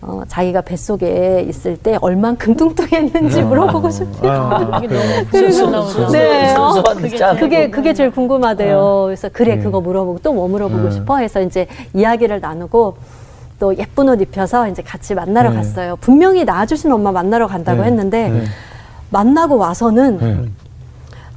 어, 0.00 0.22
자기가 0.26 0.60
뱃속에 0.62 1.44
있을 1.48 1.76
때 1.76 1.98
얼만큼 2.00 2.56
뚱뚱했는지 2.56 3.42
물어보고 3.42 3.90
싶대요. 3.90 4.32
아, 4.32 4.58
너무 4.58 4.80
그리고-. 4.80 6.12
네, 6.12 6.54
어, 6.56 6.82
그게 6.82 7.16
짠. 7.16 7.36
그게 7.36 7.70
그게 7.70 7.94
제일 7.94 8.10
궁금하대요. 8.10 9.02
그래서 9.06 9.28
그래 9.28 9.56
네. 9.56 9.62
그거 9.62 9.80
물어보고 9.80 10.18
또 10.20 10.32
뭐 10.32 10.46
물어보고 10.48 10.84
네. 10.84 10.90
싶어 10.92 11.18
해서 11.18 11.40
이제 11.40 11.66
이야기를 11.94 12.40
나누고 12.40 12.96
또 13.58 13.76
예쁜 13.76 14.08
옷 14.08 14.20
입혀서 14.20 14.68
이제 14.68 14.82
같이 14.82 15.14
만나러 15.14 15.50
네. 15.50 15.56
갔어요. 15.56 15.96
분명히 16.00 16.44
낳아주신 16.44 16.92
엄마 16.92 17.10
만나러 17.12 17.46
간다고 17.48 17.80
네. 17.82 17.88
했는데 17.88 18.28
네. 18.28 18.44
만나고 19.10 19.56
와서는 19.56 20.18
네. 20.18 20.44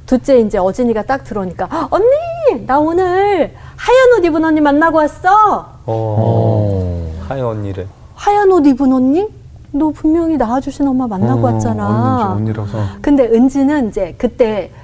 둘째 0.06 0.38
이제 0.38 0.58
어진이가 0.58 1.02
딱 1.02 1.24
들어오니까 1.24 1.66
"헉, 1.70 1.88
언니 1.90 2.64
나 2.66 2.78
오늘 2.78 3.52
하얀 3.76 4.18
옷 4.18 4.24
입은 4.24 4.44
언니 4.44 4.60
만나고 4.60 4.98
왔어. 4.98 5.66
어. 5.86 7.12
하연 7.28 7.46
언니를. 7.46 7.86
하얀 8.14 8.50
옷 8.52 8.66
입은 8.66 8.92
언니? 8.92 9.26
너 9.74 9.90
분명히 9.90 10.36
낳아주신 10.36 10.86
엄마 10.86 11.06
만나고 11.06 11.40
어, 11.48 11.52
왔잖아. 11.52 12.34
언니, 12.34 12.42
언니라서. 12.52 12.78
근데 13.00 13.24
은지는 13.26 13.88
이제 13.88 14.14
그때 14.18 14.70
부- 14.70 14.82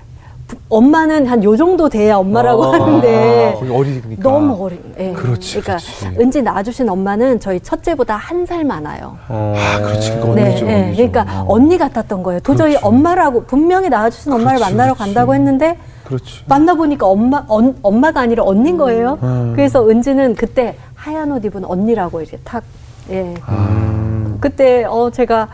엄마는 0.69 1.27
한 1.27 1.43
요 1.45 1.57
정도 1.57 1.89
돼야 1.89 2.17
엄마라고 2.17 2.65
아, 2.65 2.73
하는데 2.73 3.57
거기 3.59 3.71
어리니까. 3.71 4.23
너무 4.23 4.65
어린. 4.65 4.81
예. 4.99 5.13
그렇지, 5.13 5.61
그러니까 5.61 5.77
그렇지. 5.85 6.21
은지 6.21 6.43
낳아주신 6.43 6.89
엄마는 6.89 7.41
저희 7.41 7.61
첫째보다 7.61 8.17
한 8.17 8.45
살 8.47 8.65
많아요. 8.65 9.17
어. 9.29 9.55
아, 9.57 9.79
그렇지. 9.81 10.13
그거 10.13 10.35
네, 10.35 10.45
언니죠. 10.47 10.67
예. 10.67 10.75
언니죠. 10.85 10.97
그러니까 11.11 11.41
어. 11.43 11.47
언니 11.49 11.77
같았던 11.79 12.23
거예요. 12.23 12.41
도저히 12.41 12.71
그렇죠. 12.73 12.87
엄마라고 12.87 13.45
분명히 13.45 13.89
낳아주신 13.89 14.33
엄마를 14.33 14.59
그렇지, 14.59 14.75
만나러 14.75 14.95
그렇지. 14.95 14.99
간다고 15.15 15.35
했는데 15.35 15.77
그렇지. 16.05 16.45
만나 16.47 16.75
보니까 16.75 17.07
엄마 17.07 17.45
언, 17.49 17.77
엄마가 17.83 18.21
아니라 18.21 18.45
언니인 18.45 18.79
거예요. 18.79 19.19
음. 19.23 19.53
그래서 19.55 19.87
은지는 19.89 20.35
그때 20.35 20.77
하얀 20.95 21.31
옷 21.33 21.45
입은 21.45 21.65
언니라고 21.65 22.21
이렇게 22.23 22.39
탁 22.45 22.63
예. 23.11 23.35
아. 23.47 24.37
그때 24.41 24.85
어 24.85 25.11
제가 25.11 25.49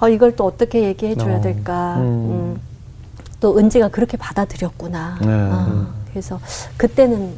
어, 0.00 0.08
이걸 0.08 0.34
또 0.34 0.44
어떻게 0.46 0.82
얘기해 0.82 1.14
줘야 1.14 1.36
어, 1.36 1.40
될까. 1.40 1.96
음. 1.98 2.60
음. 3.42 3.48
또 3.52 3.58
은지가 3.58 3.88
그렇게 3.88 4.16
받아들였구나. 4.16 5.18
네. 5.20 5.26
어, 5.28 5.86
그래서 6.10 6.38
그때는 6.76 7.30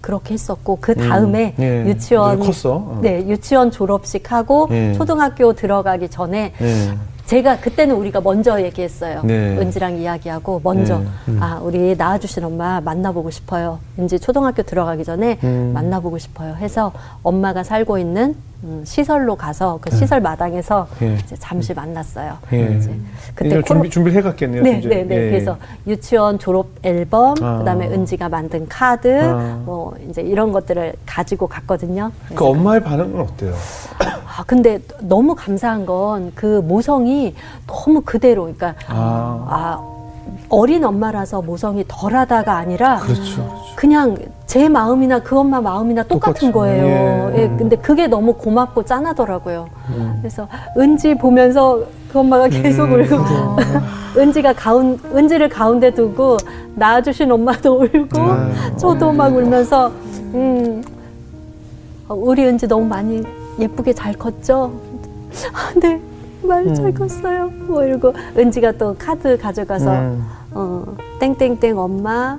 그렇게 0.00 0.34
했었고 0.34 0.78
그 0.80 0.94
다음에 0.94 1.54
음. 1.58 1.62
예. 1.62 1.86
유치원 1.86 2.40
컸어. 2.40 2.74
어. 2.74 2.98
네 3.00 3.26
유치원 3.26 3.70
졸업식 3.70 4.32
하고 4.32 4.68
예. 4.72 4.92
초등학교 4.94 5.54
들어가기 5.54 6.10
전에 6.10 6.52
네. 6.58 6.98
제가 7.24 7.58
그때는 7.60 7.94
우리가 7.94 8.20
먼저 8.20 8.60
얘기했어요. 8.60 9.22
네. 9.24 9.56
은지랑 9.56 9.96
이야기하고 9.96 10.60
먼저 10.62 10.98
네. 11.24 11.36
아 11.40 11.58
우리 11.62 11.96
낳아주신 11.96 12.44
엄마 12.44 12.82
만나보고 12.82 13.30
싶어요. 13.30 13.78
은지 13.98 14.18
초등학교 14.18 14.62
들어가기 14.62 15.04
전에 15.04 15.38
음. 15.42 15.70
만나보고 15.72 16.18
싶어요. 16.18 16.54
해서 16.56 16.92
엄마가 17.22 17.62
살고 17.62 17.96
있는 17.96 18.24
음, 18.24 18.36
시설로 18.84 19.36
가서 19.36 19.78
그 19.80 19.90
시설 19.90 20.20
마당에서 20.20 20.86
예. 21.02 21.16
잠시 21.38 21.74
만났어요. 21.74 22.38
예. 22.52 22.76
이제 22.76 22.94
그때 23.34 23.62
준비 23.62 23.90
준비를 23.90 24.18
해갔겠네요. 24.18 24.62
네. 24.62 24.80
네, 24.80 25.04
네. 25.04 25.26
예. 25.26 25.30
그래서 25.30 25.56
유치원 25.86 26.38
졸업 26.38 26.66
앨범, 26.82 27.34
아. 27.42 27.58
그다음에 27.58 27.88
은지가 27.88 28.28
만든 28.28 28.66
카드, 28.68 29.08
아. 29.22 29.60
뭐 29.64 29.94
이제 30.08 30.22
이런 30.22 30.52
것들을 30.52 30.94
가지고 31.06 31.46
갔거든요. 31.46 32.10
그 32.34 32.44
엄마의 32.44 32.82
반응은 32.82 33.20
어때요? 33.20 33.54
아, 34.36 34.42
근데 34.44 34.80
너무 35.00 35.34
감사한 35.34 35.86
건 35.86 36.32
그 36.34 36.60
모성이 36.64 37.34
너무 37.66 38.00
그대로, 38.00 38.42
그러니까 38.42 38.74
아. 38.88 39.46
아, 39.48 39.94
어린 40.48 40.84
엄마라서 40.84 41.42
모성이 41.42 41.84
덜하다가 41.86 42.56
아니라 42.56 42.98
그렇죠. 43.00 43.22
그렇죠. 43.22 43.60
그냥 43.76 44.16
제 44.46 44.68
마음이나 44.68 45.20
그 45.20 45.38
엄마 45.38 45.60
마음이나 45.60 46.02
똑같은 46.02 46.50
똑같죠. 46.50 46.52
거예요. 46.52 47.32
예. 47.34 47.42
예, 47.42 47.48
근데 47.56 47.76
그게 47.76 48.06
너무 48.06 48.34
고맙고 48.34 48.84
짠하더라고요. 48.84 49.68
음. 49.90 50.18
그래서 50.20 50.46
은지 50.76 51.14
보면서 51.14 51.82
그 52.12 52.18
엄마가 52.18 52.48
계속 52.48 52.90
울고 52.92 53.16
은지가 54.16 54.52
가운 54.52 55.00
은지를 55.14 55.48
가운데 55.48 55.90
두고 55.92 56.36
낳아주신 56.76 57.32
엄마도 57.32 57.80
울고 57.82 58.20
음. 58.20 58.52
저도 58.76 59.12
막 59.12 59.34
울면서 59.34 59.90
음 60.34 60.82
어, 62.08 62.14
우리 62.14 62.44
은지 62.44 62.68
너무 62.68 62.84
많이 62.84 63.22
예쁘게 63.58 63.92
잘 63.94 64.12
컸죠. 64.12 64.72
아, 65.52 65.80
네. 65.80 66.00
많이 66.42 66.74
잘 66.74 66.86
음. 66.86 66.94
컸어요. 66.94 67.50
뭐 67.66 67.82
이러고 67.82 68.12
은지가 68.36 68.72
또 68.72 68.94
카드 68.98 69.38
가져가서 69.38 69.92
음. 69.92 70.24
어, 70.52 70.84
땡땡땡 71.18 71.78
엄마 71.78 72.38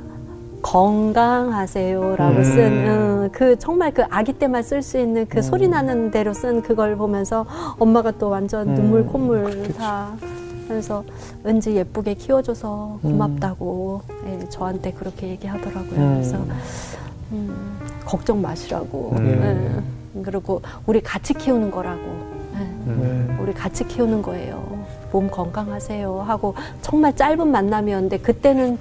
건강하세요라고 0.65 2.37
음. 2.37 2.43
쓴 2.43 2.87
어, 2.89 3.29
그 3.31 3.57
정말 3.59 3.93
그 3.93 4.03
아기 4.09 4.33
때만 4.33 4.63
쓸 4.63 4.81
수 4.81 4.97
있는 4.97 5.27
그 5.27 5.43
소리 5.43 5.67
나는 5.67 6.09
대로 6.09 6.33
쓴 6.33 6.63
그걸 6.63 6.95
보면서 6.95 7.45
엄마가 7.77 8.11
또 8.11 8.29
완전 8.29 8.69
음, 8.69 8.75
눈물 8.75 9.05
콧물 9.05 9.43
그렇겠지. 9.43 9.77
다 9.77 10.11
그래서 10.67 11.03
은지 11.45 11.75
예쁘게 11.75 12.15
키워줘서 12.15 12.97
고맙다고 13.03 14.01
예, 14.25 14.49
저한테 14.49 14.91
그렇게 14.93 15.27
얘기하더라고요. 15.29 15.99
음. 15.99 16.13
그래서 16.15 16.37
음, 17.31 17.77
걱정 18.03 18.41
마시라고. 18.41 19.13
음. 19.19 19.83
예. 20.15 20.21
그리고 20.23 20.63
우리 20.87 20.99
같이 21.01 21.35
키우는 21.35 21.69
거라고. 21.69 22.01
예. 22.55 22.91
네. 22.91 23.37
우리 23.39 23.53
같이 23.53 23.83
키우는 23.87 24.23
거예요. 24.23 24.83
몸 25.11 25.29
건강하세요 25.29 26.21
하고 26.21 26.55
정말 26.81 27.15
짧은 27.15 27.47
만남이었는데 27.47 28.17
그때는 28.17 28.79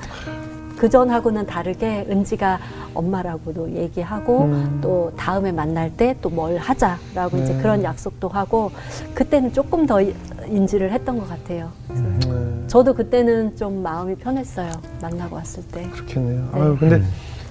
그 0.76 0.88
전하고는 0.90 1.46
다르게 1.46 2.04
은지가 2.10 2.58
엄마라고도 2.94 3.70
얘기하고 3.72 4.42
음. 4.44 4.78
또 4.82 5.12
다음에 5.16 5.52
만날 5.52 5.90
때 5.96 6.14
또 6.20 6.28
뭘 6.30 6.56
하자라고 6.58 7.38
이제 7.38 7.52
네. 7.54 7.62
그런 7.62 7.82
약속도 7.84 8.28
하고 8.28 8.70
그때는 9.14 9.52
조금 9.52 9.86
더 9.86 10.00
이- 10.02 10.14
인지를 10.48 10.90
했던 10.92 11.18
것 11.18 11.28
같아요. 11.28 11.70
그래서 11.88 12.32
네. 12.32 12.66
저도 12.66 12.92
그때는 12.94 13.56
좀 13.56 13.82
마음이 13.82 14.16
편했어요. 14.16 14.70
만나고 15.00 15.36
왔을 15.36 15.62
때. 15.68 15.82
그렇겠네요. 15.90 16.48
네. 16.52 16.60
아유, 16.60 16.76
근데 16.78 17.02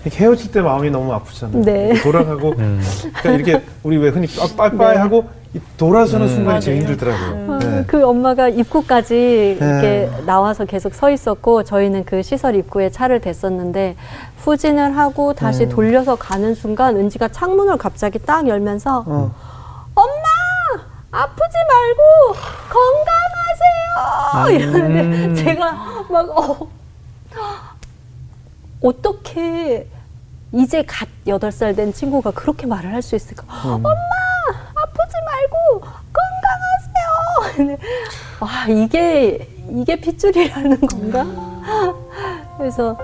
이렇게 0.04 0.24
헤어질 0.24 0.52
때 0.52 0.62
마음이 0.62 0.90
너무 0.92 1.14
아프잖아요. 1.14 1.64
네. 1.64 1.94
돌아가고 2.02 2.50
음. 2.60 2.82
그러니까 3.22 3.32
이렇게 3.52 3.66
우리 3.84 3.98
왜 3.98 4.10
흔히 4.10 4.28
빠이빠이 4.58 4.98
하고 4.98 5.26
이 5.26 5.43
돌아서는 5.78 6.28
음. 6.28 6.36
순간이 6.36 6.62
제일. 6.62 6.82
힘들더라고요. 6.82 7.54
어, 7.54 7.60
네. 7.60 7.84
그 7.86 8.04
엄마가 8.04 8.50
입구까지 8.50 9.58
네. 9.60 9.66
이렇게 9.68 10.10
나와서 10.26 10.66
계속 10.66 10.96
서 10.96 11.12
있었고 11.12 11.64
저희는 11.64 12.06
그 12.06 12.24
시설 12.24 12.56
입구에 12.56 12.90
차를 12.90 13.22
댔었는데 13.22 13.96
후진을 14.40 14.98
하고 14.98 15.34
다시 15.34 15.64
음. 15.66 15.70
돌려서 15.70 16.16
가는 16.16 16.56
순간 16.56 16.96
은지가 16.98 17.28
창문을 17.30 17.78
갑자기 17.78 18.18
딱 18.20 18.48
열면서 18.48 19.04
어. 19.06 19.32
엄마 19.96 20.24
아프지 21.12 21.56
말고 21.70 22.02
건강하세요 24.48 24.60
이러는데 24.60 25.26
음. 25.28 25.36
제가 25.36 25.72
막 26.10 26.30
어, 26.38 26.68
어떻게 28.82 29.88
이제 30.52 30.84
갓 30.88 31.08
여덟 31.28 31.52
살 31.52 31.76
된 31.76 31.94
친구가 31.94 32.32
그렇게 32.32 32.66
말을 32.68 32.92
할 32.94 33.02
수 33.02 33.16
있을까? 33.16 33.46
엄마 33.64 33.90
아프지 33.90 34.23
말고 35.34 35.82
건강하세요. 36.14 37.78
와 38.40 38.68
이게 38.68 39.48
이게 39.70 39.96
핏줄이라는 40.00 40.80
건가? 40.82 41.26
그래서 42.58 42.98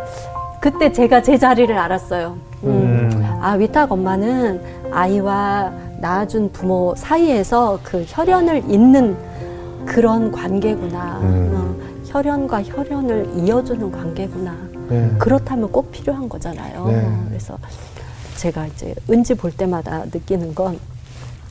그때 0.62 0.92
제가 0.92 1.22
제 1.22 1.38
자리를 1.38 1.76
알았어요. 1.78 2.38
음. 2.64 3.10
음. 3.14 3.40
아 3.42 3.54
위탁 3.54 3.92
엄마는 3.92 4.62
아이와 4.92 5.72
낳아준 6.00 6.52
부모 6.52 6.94
사이에서 6.96 7.80
그 7.84 8.04
혈연을 8.08 8.64
잇는 8.70 9.18
그런 9.86 10.32
관계구나. 10.32 11.20
음. 11.22 11.52
어, 11.54 11.90
혈연과 12.12 12.64
혈연을 12.64 13.30
이어주는 13.38 13.92
관계구나. 13.92 14.56
네. 14.90 15.12
그렇다면 15.20 15.72
꼭 15.72 15.92
필요한 15.92 16.28
거잖아요. 16.28 16.86
네. 16.88 17.12
그래서 17.28 17.58
제가 18.36 18.66
이제 18.68 18.96
은지 19.10 19.36
볼 19.36 19.52
때마다 19.52 20.06
느끼는 20.06 20.56
건, 20.56 20.80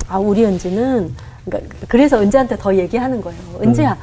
아, 0.08 0.18
우리 0.18 0.44
은지는, 0.44 1.14
그러니까 1.44 1.76
그래서 1.88 2.20
은지한테 2.20 2.56
더 2.56 2.74
얘기하는 2.74 3.20
거예요. 3.20 3.40
은지야, 3.62 3.96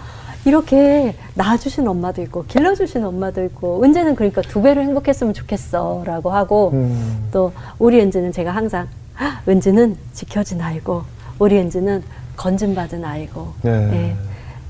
이렇게 0.46 1.16
낳아주신 1.34 1.88
엄마도 1.88 2.22
있고, 2.24 2.46
길러주신 2.46 3.04
엄마도 3.04 3.44
있고, 3.46 3.84
은지는 3.84 4.16
그러니까 4.16 4.42
두 4.42 4.62
배로 4.62 4.82
행복했으면 4.82 5.34
좋겠어. 5.34 6.04
라고 6.06 6.32
하고, 6.32 6.70
음. 6.74 7.28
또 7.32 7.52
우리 7.80 8.00
은지는 8.00 8.32
제가 8.32 8.52
항상, 8.52 8.88
"아, 9.18 9.42
은지는 9.48 9.96
지켜진 10.14 10.62
아이고, 10.62 11.04
우리 11.40 11.58
은지는 11.58 12.04
건진받은 12.38 13.04
아이고, 13.04 13.48
네. 13.64 13.72
예. 13.94 14.16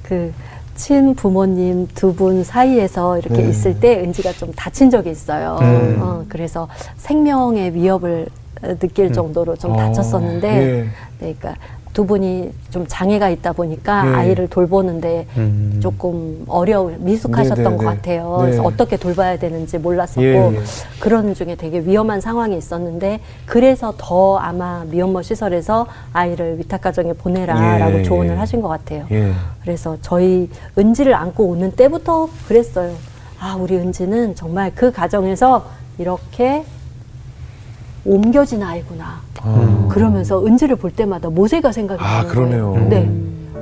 그 0.03 0.31
친부모님 0.75 1.87
두 1.95 2.13
분 2.13 2.43
사이에서 2.43 3.17
이렇게 3.17 3.41
네. 3.41 3.49
있을 3.49 3.79
때 3.79 3.99
은지가 4.01 4.33
좀 4.33 4.51
다친 4.53 4.89
적이 4.89 5.11
있어요. 5.11 5.57
네. 5.59 5.97
어, 5.99 6.23
그래서 6.29 6.67
생명의 6.97 7.73
위협을 7.73 8.27
어, 8.29 8.44
느낄 8.79 9.11
정도로 9.13 9.55
좀 9.55 9.71
어, 9.71 9.77
다쳤었는데, 9.77 10.47
예. 10.47 10.85
네, 11.19 11.35
그러니까 11.35 11.55
두 11.95 12.05
분이 12.05 12.51
좀 12.71 12.83
장애가 12.85 13.29
있다 13.29 13.53
보니까 13.53 14.05
예. 14.05 14.13
아이를 14.15 14.49
돌보는데 14.49 15.27
음. 15.37 15.79
조금 15.81 16.43
어려우 16.45 16.91
미숙하셨던 16.99 17.63
네, 17.63 17.69
네, 17.69 17.77
것 17.77 17.83
네. 17.83 17.85
같아요. 17.85 18.37
네. 18.39 18.45
그래서 18.47 18.63
어떻게 18.63 18.97
돌봐야 18.97 19.39
되는지 19.39 19.77
몰랐었고 19.77 20.21
예, 20.21 20.35
예. 20.35 20.59
그런 20.99 21.33
중에 21.33 21.55
되게 21.55 21.79
위험한 21.79 22.19
상황이 22.19 22.57
있었는데 22.57 23.21
그래서 23.45 23.93
더 23.97 24.35
아마 24.35 24.83
미혼모 24.89 25.21
시설에서 25.21 25.87
아이를 26.11 26.59
위탁 26.59 26.81
가정에 26.81 27.13
보내라라고 27.13 27.99
예, 27.99 28.03
조언을 28.03 28.33
예. 28.33 28.37
하신 28.39 28.59
것 28.61 28.67
같아요. 28.67 29.05
예. 29.11 29.31
그래서 29.61 29.97
저희 30.01 30.49
은지를 30.77 31.15
안고 31.15 31.45
오는 31.45 31.71
때부터 31.71 32.27
그랬어요. 32.49 32.91
아, 33.39 33.55
우리 33.57 33.77
은지는 33.77 34.35
정말 34.35 34.73
그 34.75 34.91
가정에서 34.91 35.65
이렇게 35.97 36.65
옮겨진 38.05 38.61
아이구나. 38.63 39.19
아. 39.41 39.87
그러면서 39.89 40.45
은지를 40.45 40.75
볼 40.75 40.91
때마다 40.91 41.29
모세가 41.29 41.71
생각이 41.71 42.03
아, 42.03 42.17
나는 42.17 42.29
그러네요. 42.29 42.71
거예요. 42.73 42.89
네. 42.89 43.11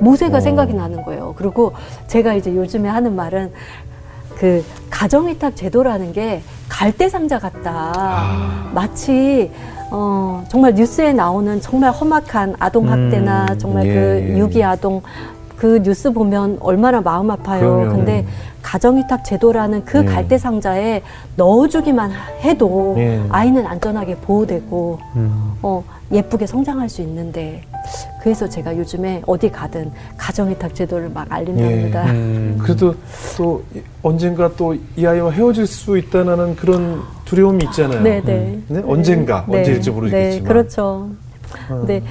모세가 0.00 0.38
어. 0.38 0.40
생각이 0.40 0.74
나는 0.74 1.02
거예요. 1.04 1.34
그리고 1.36 1.72
제가 2.08 2.34
이제 2.34 2.54
요즘에 2.54 2.88
하는 2.88 3.16
말은 3.16 3.52
그 4.36 4.64
가정위탁 4.90 5.56
제도라는 5.56 6.12
게 6.12 6.42
갈대 6.68 7.08
상자 7.08 7.38
같다. 7.38 7.92
아. 7.96 8.70
마치 8.74 9.50
어, 9.90 10.44
정말 10.48 10.74
뉴스에 10.74 11.12
나오는 11.12 11.60
정말 11.60 11.92
험악한 11.92 12.56
아동 12.58 12.90
학대나 12.90 13.46
음, 13.50 13.58
정말 13.58 13.86
예, 13.86 13.94
그 13.94 14.26
예. 14.34 14.38
유기 14.38 14.64
아동 14.64 15.02
그 15.56 15.80
뉴스 15.82 16.12
보면 16.12 16.58
얼마나 16.60 17.00
마음 17.00 17.30
아파요. 17.30 17.60
그럼요. 17.60 17.96
근데 17.96 18.26
가정위탁 18.64 19.24
제도라는 19.24 19.84
그 19.84 19.98
예. 20.00 20.04
갈대 20.04 20.38
상자에 20.38 21.02
넣어주기만 21.36 22.10
해도 22.40 22.94
예. 22.98 23.22
아이는 23.28 23.64
안전하게 23.66 24.16
보호되고 24.16 24.98
음. 25.16 25.52
어, 25.62 25.84
예쁘게 26.10 26.46
성장할 26.46 26.88
수 26.88 27.02
있는데 27.02 27.62
그래서 28.22 28.48
제가 28.48 28.76
요즘에 28.76 29.22
어디 29.26 29.50
가든 29.50 29.92
가정위탁 30.16 30.74
제도를 30.74 31.10
막 31.10 31.26
예. 31.30 31.34
알린답니다. 31.34 32.04
음. 32.06 32.58
그래도 32.58 32.94
또 33.36 33.62
이- 33.74 33.82
언젠가 34.02 34.50
또 34.56 34.74
이 34.96 35.06
아이와 35.06 35.30
헤어질 35.30 35.66
수 35.66 35.98
있다는 35.98 36.56
그런 36.56 37.02
두려움이 37.26 37.64
있잖아요. 37.66 38.00
네, 38.02 38.22
네. 38.24 38.58
네? 38.68 38.82
언젠가 38.86 39.44
네, 39.48 39.58
언제일지 39.58 39.90
모르겠지만. 39.90 40.30
네, 40.30 40.40
그렇죠. 40.48 41.08
어. 41.68 41.76
근데 41.76 42.02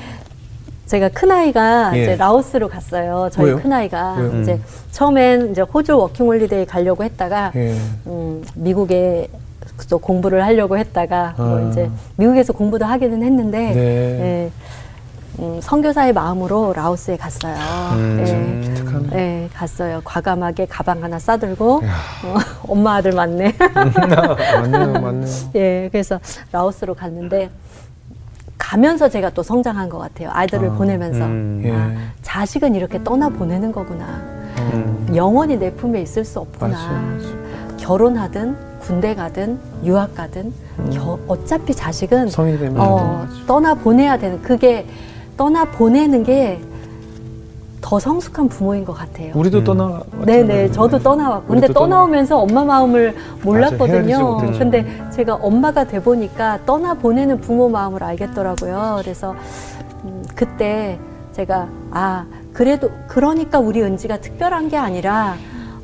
제가 0.93 1.09
큰 1.09 1.31
아이가 1.31 1.91
예. 1.95 2.03
이제 2.03 2.15
라오스로 2.15 2.69
갔어요. 2.69 3.27
저희 3.31 3.47
왜요? 3.47 3.57
큰 3.57 3.73
아이가 3.73 4.13
왜요? 4.13 4.41
이제 4.41 4.59
처음엔 4.91 5.49
이제 5.49 5.61
호주 5.61 5.97
워킹홀리데이 5.97 6.67
가려고 6.67 7.03
했다가 7.03 7.51
예. 7.55 7.75
음, 8.05 8.43
미국에 8.53 9.27
또 9.89 9.97
공부를 9.97 10.43
하려고 10.43 10.77
했다가 10.77 11.33
뭐 11.35 11.57
아. 11.57 11.69
이제 11.71 11.89
미국에서 12.17 12.53
공부도 12.53 12.85
하기는 12.85 13.23
했는데 13.23 13.57
네. 13.73 13.79
예, 13.79 14.51
음, 15.39 15.59
선교사의 15.63 16.13
마음으로 16.13 16.73
라오스에 16.73 17.17
갔어요. 17.17 17.55
음. 17.93 19.09
예. 19.15 19.17
예, 19.17 19.49
갔어요. 19.51 19.99
과감하게 20.03 20.67
가방 20.67 21.03
하나 21.03 21.17
싸들고 21.17 21.81
야. 21.85 21.95
어, 22.23 22.37
엄마 22.71 22.97
아들 22.97 23.13
맞네. 23.13 23.55
맞네요, 23.73 25.01
맞네요. 25.01 25.25
예, 25.55 25.89
그래서 25.91 26.19
라오스로 26.51 26.93
갔는데 26.93 27.49
가면서 28.67 29.09
제가 29.09 29.29
또 29.31 29.43
성장한 29.43 29.89
것 29.89 29.97
같아요. 29.99 30.29
아이들을 30.31 30.69
아, 30.69 30.73
보내면서 30.73 31.25
음. 31.25 31.61
예. 31.65 31.71
아, 31.71 31.91
자식은 32.21 32.75
이렇게 32.75 33.03
떠나 33.03 33.27
보내는 33.27 33.73
거구나. 33.73 34.05
음. 34.73 35.11
영원히 35.13 35.57
내 35.57 35.71
품에 35.73 36.01
있을 36.01 36.23
수 36.23 36.39
없구나. 36.39 36.71
맞아요, 36.73 37.01
맞아요. 37.01 37.77
결혼하든 37.77 38.55
군대 38.79 39.13
가든 39.15 39.59
유학 39.83 40.15
가든 40.15 40.53
겨- 40.93 41.19
어차피 41.27 41.73
자식은 41.75 42.29
어. 42.77 43.27
떠나 43.45 43.73
보내야 43.75 44.17
되는 44.17 44.41
그게 44.41 44.87
떠나 45.35 45.65
보내는 45.65 46.23
게 46.23 46.61
더 47.83 47.99
성숙한 47.99 48.47
부모인 48.47 48.85
것 48.85 48.93
같아요. 48.93 49.33
우리도 49.35 49.59
음. 49.59 49.63
떠나. 49.65 50.01
네네, 50.25 50.71
저도 50.71 50.99
떠나왔고. 50.99 51.47
근데 51.47 51.67
떠나오면서 51.67 52.39
엄마 52.39 52.63
마음을 52.63 53.13
몰랐거든요. 53.43 54.19
못했죠. 54.19 54.57
근데 54.57 54.85
제가 55.13 55.35
엄마가 55.35 55.83
돼 55.83 56.01
보니까 56.01 56.59
떠나 56.65 56.93
보내는 56.93 57.41
부모 57.41 57.67
마음을 57.67 58.01
알겠더라고요. 58.01 59.01
그래서 59.03 59.35
음, 60.05 60.23
그때 60.33 60.97
제가 61.33 61.67
아 61.91 62.25
그래도 62.53 62.89
그러니까 63.09 63.59
우리 63.59 63.83
은지가 63.83 64.21
특별한 64.21 64.69
게 64.69 64.77
아니라 64.77 65.35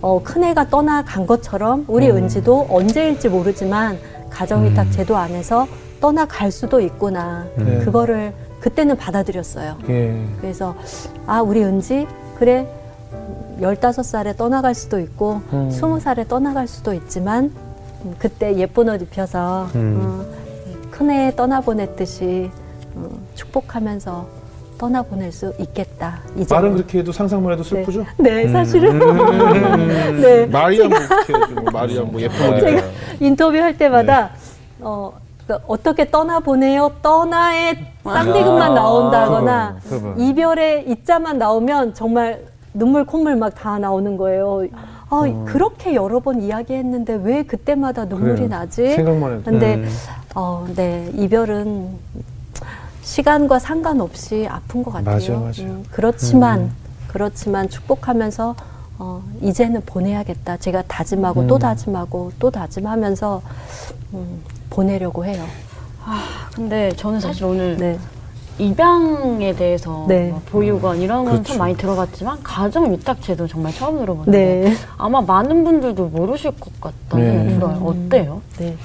어, 0.02 0.24
큰애가 0.24 0.70
떠나간 0.70 1.28
것처럼 1.28 1.84
우리 1.90 2.10
음. 2.10 2.16
은지도 2.16 2.68
언제일지 2.70 3.28
모르지만 3.28 4.00
가정위탁 4.30 4.88
음. 4.88 4.92
제도 4.92 5.18
안에서 5.18 5.68
떠나갈 6.00 6.50
수도 6.50 6.80
있구나. 6.80 7.46
네. 7.58 7.80
그거를 7.80 8.34
그때는 8.60 8.98
받아들였어요. 8.98 9.78
예. 9.90 10.22
그래서 10.42 10.76
아 11.26 11.42
우리 11.42 11.64
은지 11.64 12.08
그래 12.38 12.68
열다섯 13.62 14.06
살에 14.06 14.34
떠나갈 14.36 14.74
수도 14.74 15.00
있고 15.00 15.42
음. 15.54 15.70
스무 15.72 16.00
살에 16.00 16.26
떠나갈 16.28 16.68
수도 16.68 16.94
있지만 16.94 17.52
음, 18.06 18.16
그때 18.18 18.56
예쁜 18.56 18.90
옷 18.90 19.02
입혀서 19.02 19.70
음. 19.76 20.00
어, 20.02 20.90
큰애 20.92 21.34
떠나보냈듯이 21.36 22.50
어, 22.96 23.10
축복하면서 23.36 24.40
떠나보낼 24.78 25.34
수 25.34 25.54
있겠다. 25.60 26.20
이제 26.38 26.56
말은 26.56 26.74
그렇게 26.76 27.00
해도 27.00 27.12
상상만 27.12 27.52
해도 27.52 27.64
슬프죠? 27.64 28.06
네 28.18 28.48
사실은 28.48 29.02
음. 29.02 30.22
네. 30.22 30.46
마리아 30.46 30.88
뭐 30.88 30.98
해가지고 30.98 31.64
마리아 31.72 32.02
뭐 32.04 32.22
예쁜 32.22 32.54
옷 32.54 32.60
제가 32.62 32.80
입고. 32.80 33.26
인터뷰 33.26 33.58
할 33.58 33.78
때마다 33.78 34.28
네. 34.28 34.34
어, 34.80 35.12
그 35.14 35.29
어떻게 35.68 36.10
떠나보내요? 36.10 36.92
쌍디귿만 38.04 38.72
아, 38.72 38.76
나온다거나 38.76 39.78
그거, 39.84 40.10
그거. 40.10 40.22
이별의 40.24 40.90
이자만 40.90 41.38
나오면 41.38 41.94
정말 41.94 42.44
눈물 42.74 43.06
콧물 43.06 43.36
막 43.36 43.56
다 43.56 43.78
나오는 43.80 44.16
거예요. 44.18 44.64
아, 44.74 45.24
그렇게 45.46 45.96
여러 45.96 46.20
번 46.20 46.42
이야기했는데 46.42 47.20
왜 47.24 47.44
그때마다 47.44 48.06
눈물이 48.06 48.32
어. 48.32 48.36
그래요. 48.36 48.50
나지? 48.50 48.94
생각만 48.94 49.32
해도. 49.34 49.44
근데 49.44 49.76
음. 49.76 49.90
어, 50.36 50.66
네 50.76 51.10
이별은 51.16 51.90
시간과 53.02 53.58
상관없이 53.60 54.48
아픈 54.50 54.84
것 54.84 54.92
같아요. 54.94 55.16
맞아요, 55.18 55.40
맞아요. 55.42 55.72
음, 55.72 55.86
그렇지만 55.92 56.72
그렇지만 57.08 57.70
축복하면서 57.70 58.56
어, 59.00 59.24
이제는 59.42 59.82
보내야겠다. 59.86 60.58
제가 60.58 60.84
다짐하고 60.88 61.48
또 61.48 61.56
음. 61.56 61.60
다짐하고 61.60 62.32
또 62.38 62.52
다짐하면서 62.52 63.42
음, 64.14 64.44
보내려고 64.70 65.26
해요. 65.26 65.44
근데 66.56 66.92
저는 66.96 67.20
사실 67.20 67.46
오늘 67.46 67.78
네, 67.78 68.00
입양에 68.58 69.54
대해서 69.54 70.06
네. 70.08 70.30
뭐 70.30 70.42
보육원 70.46 71.02
이런 71.02 71.24
건참 71.24 71.44
그렇죠. 71.44 71.60
많이 71.60 71.78
들어봤지만 71.78 72.40
가정 72.44 72.92
위탁 72.92 73.22
제도 73.22 73.48
정말 73.48 73.74
처음 73.74 74.00
들어보는데 74.00 74.38
네, 74.70 74.74
아마 74.98 75.22
많은 75.22 75.64
분들도 75.64 76.08
모르실 76.08 76.52
것 76.60 76.80
같다는 76.82 77.26
네. 77.26 77.32
생각이 77.50 77.54
들어요. 77.60 77.86
어때요? 77.86 78.42
네. 78.58 78.76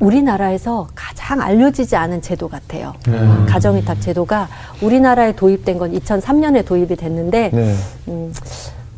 우리나라에서 0.00 0.88
가장 0.94 1.40
알려지지 1.40 1.96
않은 1.96 2.22
제도 2.22 2.48
같아요. 2.48 2.92
네. 3.06 3.18
가정 3.46 3.76
위탁 3.76 4.00
제도가 4.00 4.48
우리나라에 4.80 5.34
도입된 5.34 5.78
건 5.78 5.92
2003년에 5.92 6.64
도입이 6.66 6.96
됐는데 6.96 7.50
네. 7.52 7.74
음, 8.08 8.32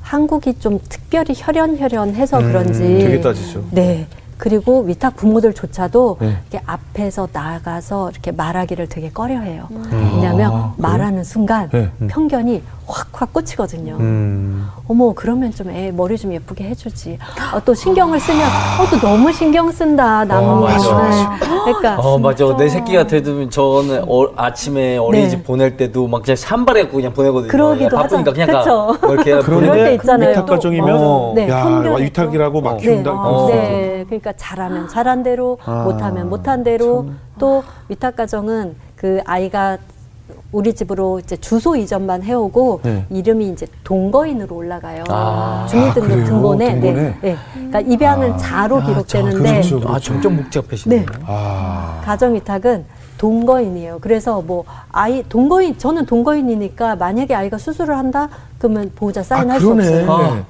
한국이 0.01 0.59
좀 0.59 0.79
특별히 0.89 1.35
혈연혈연해서 1.37 2.39
음, 2.41 2.47
그런지 2.49 2.81
되게 2.81 3.21
따지죠. 3.21 3.65
네. 3.71 4.07
그리고 4.39 4.83
위탁 4.83 5.17
부모들조차도 5.17 6.19
네. 6.21 6.37
이렇게 6.51 6.61
앞에서 6.67 7.29
나가서 7.33 8.11
이렇게 8.11 8.33
말하기를 8.33 8.89
되게 8.89 9.11
꺼려해요. 9.11 9.69
음. 9.71 10.11
왜냐하면 10.17 10.53
아? 10.53 10.75
말하는 10.77 11.25
순간 11.25 11.69
네. 11.71 11.91
편견이 12.09 12.63
확확 12.87 13.33
꽂히거든요. 13.33 13.97
음. 13.99 14.69
어머 14.89 15.13
그러면 15.15 15.51
좀 15.51 15.71
애 15.71 15.91
머리 15.91 16.19
좀 16.19 16.33
예쁘게 16.33 16.65
해주지. 16.65 17.19
어, 17.55 17.61
또 17.65 17.75
신경을 17.75 18.21
쓰면 18.21 18.41
어 18.81 18.85
또 18.91 18.99
너무 19.01 19.33
신경 19.33 19.71
쓴다 19.73 20.25
남은 20.25 20.49
어, 20.49 20.61
맞아. 20.61 20.93
맞아. 20.95 21.39
그러니까 21.65 21.97
어 21.99 22.19
맞아 22.19 22.57
내 22.57 22.69
새끼가 22.69 23.07
되면 23.07 23.49
저는 23.51 24.05
어, 24.07 24.29
아침에 24.37 24.99
어린이집 24.99 25.39
네. 25.39 25.43
보낼 25.45 25.77
때도 25.77 26.07
막 26.07 26.23
그냥 26.23 26.37
산발해갖고 26.37 26.97
그냥 26.97 27.13
보내거든요. 27.15 27.51
그러기도 27.51 27.97
야, 27.97 28.03
바쁘니까 28.03 28.31
하죠. 28.31 28.33
그냥 28.33 28.47
가. 28.49 28.59
그쵸. 28.63 28.97
뭐 29.07 29.15
이렇게 29.15 29.39
그럴 29.41 29.73
때 29.73 29.95
있잖아요. 29.95 30.31
위탁 30.31 30.47
또. 30.47 30.53
가정이면 30.55 30.97
어. 31.01 31.33
네, 31.35 31.49
야 31.49 31.65
편견이 31.65 32.03
위탁이라고 32.05 32.61
막 32.61 32.77
네, 32.77 32.83
키운다. 32.83 33.11
어. 33.13 33.47
네, 33.49 34.05
그러니까 34.07 34.33
잘하면 34.37 34.89
잘한 34.89 35.23
대로, 35.23 35.59
아, 35.65 35.85
못하면 35.85 36.29
못한 36.29 36.63
대로, 36.63 37.07
또 37.39 37.65
위탁 37.89 38.17
가정은 38.17 38.75
그 38.97 39.21
아이가 39.25 39.79
우리 40.55 40.73
집으로 40.73 41.19
이제 41.19 41.37
주소 41.37 41.75
이전만 41.75 42.23
해오고 42.23 42.81
네. 42.85 43.05
이름이 43.11 43.49
이제 43.49 43.67
동거인으로 43.83 44.55
올라가요. 44.55 45.03
아. 45.09 45.67
주민등록 45.69 46.13
아? 46.13 46.25
등본에. 46.25 46.73
등본에? 46.81 46.93
네, 47.03 47.19
네. 47.21 47.37
그러니까 47.55 47.81
입양은 47.81 48.39
자로 48.39 48.81
기록되는데 48.81 49.63
그렇죠. 49.63 49.83
아 49.87 49.99
점점 49.99 50.37
복잡해지네. 50.37 50.97
네. 50.97 51.07
아. 51.27 52.01
가정 52.05 52.35
위탁은 52.35 52.85
동거인이에요. 53.19 53.99
그래서 54.01 54.41
뭐 54.43 54.65
아이 54.93 55.25
동거인 55.29 55.77
저는 55.77 56.07
동거인이니까 56.07 56.97
만약에 56.97 57.35
아이가 57.35 57.59
수술을 57.59 57.99
한다 57.99 58.29
그러면 58.59 58.93
보호자 58.95 59.25
사인할 59.25 59.59
수. 59.61 59.73
없어요. 59.73 60.13
아. 60.13 60.45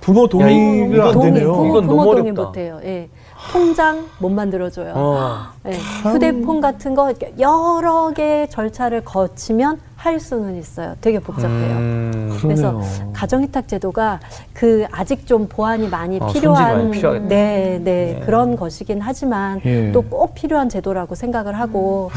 예. 0.00 0.04
부모 0.04 0.26
동의가 0.26 1.08
안 1.08 1.12
동의, 1.12 1.32
되네요. 1.32 1.52
부모, 1.52 1.82
부모 1.82 2.14
동의. 2.16 2.32
못해요. 2.32 2.80
예. 2.84 3.08
통장 3.52 4.06
못 4.18 4.28
만들어줘요. 4.30 4.92
어. 4.96 5.38
예. 5.66 5.72
휴대폰 6.02 6.60
같은 6.60 6.94
거 6.94 7.12
여러 7.38 8.10
개 8.14 8.46
절차를 8.50 9.02
거치면 9.04 9.78
할 9.96 10.18
수는 10.18 10.56
있어요. 10.58 10.94
되게 11.00 11.18
복잡해요. 11.18 11.76
음. 11.76 12.38
그래서. 12.40 12.80
가정위탁 13.12 13.68
제도가 13.68 14.20
그 14.54 14.86
아직 14.90 15.26
좀 15.26 15.46
보완이 15.46 15.88
많이 15.88 16.18
어, 16.20 16.26
필요한 16.28 16.88
많이. 16.90 17.00
네, 17.00 17.18
네, 17.28 17.78
네. 17.82 18.22
그런 18.24 18.56
것이긴 18.56 19.00
하지만 19.02 19.60
예. 19.66 19.92
또꼭 19.92 20.34
필요한 20.34 20.68
제도라고 20.70 21.14
생각을 21.14 21.58
하고 21.58 22.10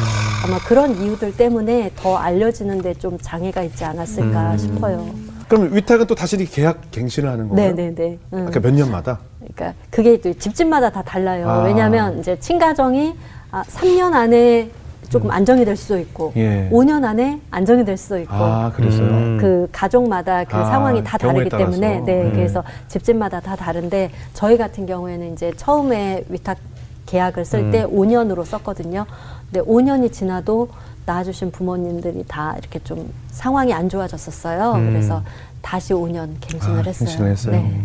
아마 0.45 0.57
그런 0.59 0.95
이유들 1.01 1.35
때문에 1.35 1.91
더 1.97 2.15
알려지는데 2.15 2.93
좀 2.95 3.17
장애가 3.21 3.63
있지 3.63 3.83
않았을까 3.83 4.51
음. 4.53 4.57
싶어요. 4.57 5.32
그럼 5.53 5.71
위탁은 5.71 6.07
또 6.07 6.15
다시 6.15 6.35
계약 6.37 6.89
갱신을 6.89 7.29
하는 7.29 7.47
건가요? 7.47 7.75
네, 7.75 7.89
네, 7.89 7.95
네. 7.95 8.19
음. 8.33 8.47
아까 8.47 8.59
몇 8.59 8.73
년마다? 8.73 9.19
그러니까 9.37 9.79
그게 9.91 10.19
또 10.19 10.33
집집마다 10.33 10.89
다 10.89 11.03
달라요. 11.03 11.47
아. 11.47 11.63
왜냐하면 11.63 12.17
이제 12.17 12.39
친가정이 12.39 13.13
아, 13.51 13.61
3년 13.61 14.13
안에 14.13 14.71
조금 15.09 15.29
안정이 15.29 15.63
될 15.63 15.75
수도 15.75 15.99
있고, 15.99 16.33
음. 16.35 16.41
예. 16.41 16.69
5년 16.71 17.03
안에 17.03 17.39
안정이 17.51 17.85
될 17.85 17.97
수도 17.97 18.17
있고, 18.17 18.33
아. 18.33 18.71
음. 18.79 19.37
그 19.39 19.67
가족마다 19.71 20.43
그 20.43 20.57
아, 20.57 20.65
상황이 20.65 21.03
다 21.03 21.19
다르기 21.19 21.51
따라서. 21.51 21.69
때문에, 21.69 21.99
네, 21.99 22.23
네. 22.23 22.31
그래서 22.31 22.63
집집마다 22.87 23.39
다 23.39 23.55
다른데 23.55 24.09
저희 24.33 24.57
같은 24.57 24.87
경우에는 24.87 25.33
이제 25.33 25.51
처음에 25.55 26.23
위탁 26.29 26.57
계약을 27.05 27.45
쓸때 27.45 27.83
음. 27.83 27.91
5년으로 27.91 28.43
썼거든요. 28.43 29.05
근데 29.51 29.61
5년이 29.69 30.11
지나도 30.11 30.69
낳아주신 31.05 31.51
부모님들이 31.51 32.23
다 32.27 32.55
이렇게 32.57 32.79
좀 32.83 33.11
상황이 33.31 33.73
안 33.73 33.89
좋아졌었어요. 33.89 34.73
음. 34.73 34.89
그래서 34.91 35.21
다시 35.61 35.93
5년 35.93 36.29
갱신을 36.41 36.79
아, 36.79 36.81
했어요. 36.83 37.07
갱신을 37.07 37.31
했어요. 37.31 37.51
네. 37.53 37.81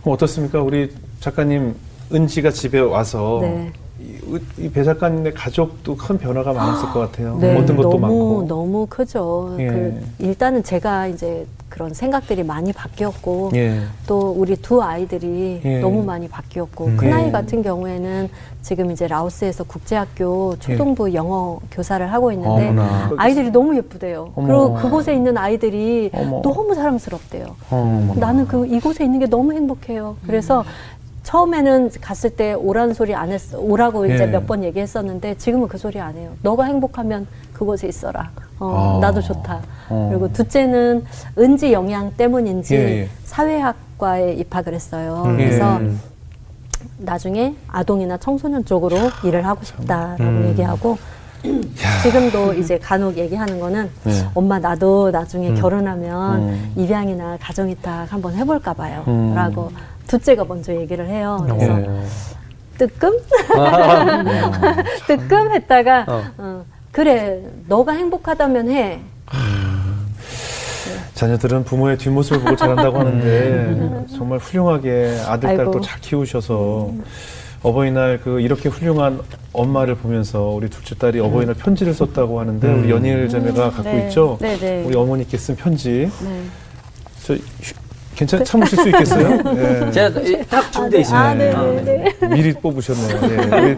그럼 0.00 0.14
어떻습니까? 0.14 0.60
우리 0.62 0.92
작가님 1.20 1.74
은지가 2.12 2.50
집에 2.50 2.80
와서 2.80 3.38
네. 3.42 3.72
이 4.58 4.68
배 4.68 4.82
작가님의 4.84 5.34
가족도 5.34 5.96
큰 5.96 6.18
변화가 6.18 6.52
많았을 6.52 6.88
것 6.90 7.00
같아요. 7.00 7.38
네, 7.40 7.56
얻은 7.56 7.76
것도 7.76 7.88
너무 7.90 7.98
많고. 8.00 8.46
너무 8.48 8.86
크죠. 8.88 9.56
예. 9.60 9.66
그 9.68 10.02
일단은 10.18 10.62
제가 10.64 11.06
이제 11.06 11.46
그런 11.74 11.92
생각들이 11.92 12.44
많이 12.44 12.72
바뀌었고 12.72 13.50
예. 13.56 13.80
또 14.06 14.30
우리 14.30 14.54
두 14.54 14.80
아이들이 14.80 15.60
예. 15.64 15.80
너무 15.80 16.04
많이 16.04 16.28
바뀌었고 16.28 16.84
음. 16.86 16.96
큰 16.96 17.12
아이 17.12 17.26
예. 17.26 17.30
같은 17.32 17.62
경우에는 17.64 18.28
지금 18.62 18.92
이제 18.92 19.08
라오스에서 19.08 19.64
국제학교 19.64 20.54
초등부 20.60 21.12
영어 21.14 21.58
교사를 21.72 22.12
하고 22.12 22.30
있는데 22.30 22.66
예. 22.66 22.68
어머나. 22.68 23.10
아이들이 23.16 23.50
너무 23.50 23.76
예쁘대요. 23.76 24.30
어머. 24.36 24.46
그리고 24.46 24.74
그곳에 24.74 25.16
있는 25.16 25.36
아이들이 25.36 26.10
어머. 26.14 26.42
너무 26.42 26.76
사랑스럽대요. 26.76 27.56
어머나. 27.68 28.20
나는 28.20 28.46
그 28.46 28.64
이곳에 28.66 29.02
있는 29.04 29.18
게 29.18 29.26
너무 29.26 29.52
행복해요. 29.52 30.16
그래서 30.28 30.64
처음에는 31.24 31.90
갔을 32.00 32.30
때 32.30 32.52
오라는 32.52 32.94
소리 32.94 33.16
안 33.16 33.32
했어. 33.32 33.58
오라고 33.58 34.06
이제 34.06 34.22
예. 34.22 34.26
몇번 34.26 34.62
얘기했었는데 34.62 35.38
지금은 35.38 35.66
그 35.66 35.76
소리 35.76 35.98
안 35.98 36.14
해요. 36.16 36.30
너가 36.42 36.66
행복하면 36.66 37.26
그곳에 37.52 37.88
있어라. 37.88 38.30
어, 38.58 38.98
아. 38.98 39.06
나도 39.06 39.20
좋다. 39.20 39.60
어. 39.88 40.08
그리고 40.10 40.32
둘째는 40.32 41.04
은지 41.38 41.72
영향 41.72 42.12
때문인지 42.16 42.74
예, 42.74 42.78
예. 42.78 43.08
사회학과에 43.24 44.34
입학을 44.34 44.74
했어요. 44.74 45.22
음. 45.26 45.36
그래서 45.36 45.76
음. 45.78 46.00
나중에 46.98 47.54
아동이나 47.68 48.16
청소년 48.18 48.64
쪽으로 48.64 48.96
일을 49.24 49.46
하고 49.46 49.64
싶다라고 49.64 50.22
음. 50.22 50.46
얘기하고 50.48 50.96
지금도 52.02 52.54
이제 52.54 52.78
간혹 52.78 53.18
얘기하는 53.18 53.60
거는 53.60 53.90
네. 54.04 54.12
엄마 54.34 54.58
나도 54.58 55.10
나중에 55.10 55.54
결혼하면 55.54 56.38
음. 56.38 56.72
입양이나 56.76 57.36
가정이탁 57.40 58.12
한번 58.12 58.34
해볼까 58.34 58.72
봐요. 58.72 59.04
음. 59.08 59.34
라고 59.34 59.70
둘째가 60.06 60.44
먼저 60.44 60.74
얘기를 60.74 61.06
해요. 61.08 61.44
그래서 61.46 61.80
예. 61.80 62.00
뜨끔? 62.78 63.18
아. 63.56 64.24
뜨끔 65.06 65.52
했다가 65.52 66.06
어. 66.38 66.64
어, 66.94 66.96
그래 66.96 67.40
너가 67.66 67.92
행복하다면 67.92 68.70
해. 68.70 69.00
자녀들은 71.14 71.64
부모의 71.64 71.98
뒷모습을 71.98 72.40
보고 72.40 72.56
자란다고 72.56 72.98
하는데 73.00 74.04
정말 74.16 74.38
훌륭하게 74.38 75.18
아들. 75.26 75.56
딸도 75.56 75.80
잘 75.80 76.00
키우셔서 76.00 76.90
어버이날 77.62 78.20
그 78.22 78.40
이렇게 78.40 78.68
훌륭한 78.68 79.20
엄마를 79.52 79.94
보면서 79.96 80.48
우리 80.50 80.68
둘째 80.68 80.94
딸이 80.96 81.18
어버이날 81.20 81.54
편지를 81.54 81.94
썼다고 81.94 82.38
하는데 82.40 82.68
우리 82.72 82.90
연일 82.90 83.28
자매가 83.28 83.70
갖고 83.70 83.82
네. 83.84 84.06
있죠. 84.08 84.38
네, 84.40 84.56
네. 84.58 84.84
우리 84.84 84.94
어머니께 84.96 85.36
쓴 85.38 85.56
편지. 85.56 86.10
네. 86.22 86.40
저 87.24 87.34
휴- 87.34 87.74
괜찮 88.16 88.44
참으실 88.44 88.78
수 88.78 88.88
있겠어요? 88.90 89.38
예. 89.56 89.90
제가 89.92 90.20
이- 90.20 90.44
딱 90.48 90.70
준비돼 90.70 91.00
있습니다. 91.00 91.24
아, 91.28 91.34
네, 91.34 91.52
네, 91.84 92.14
네. 92.20 92.26
미리 92.28 92.52
뽑으셨네요. 92.52 93.20
예. 93.68 93.76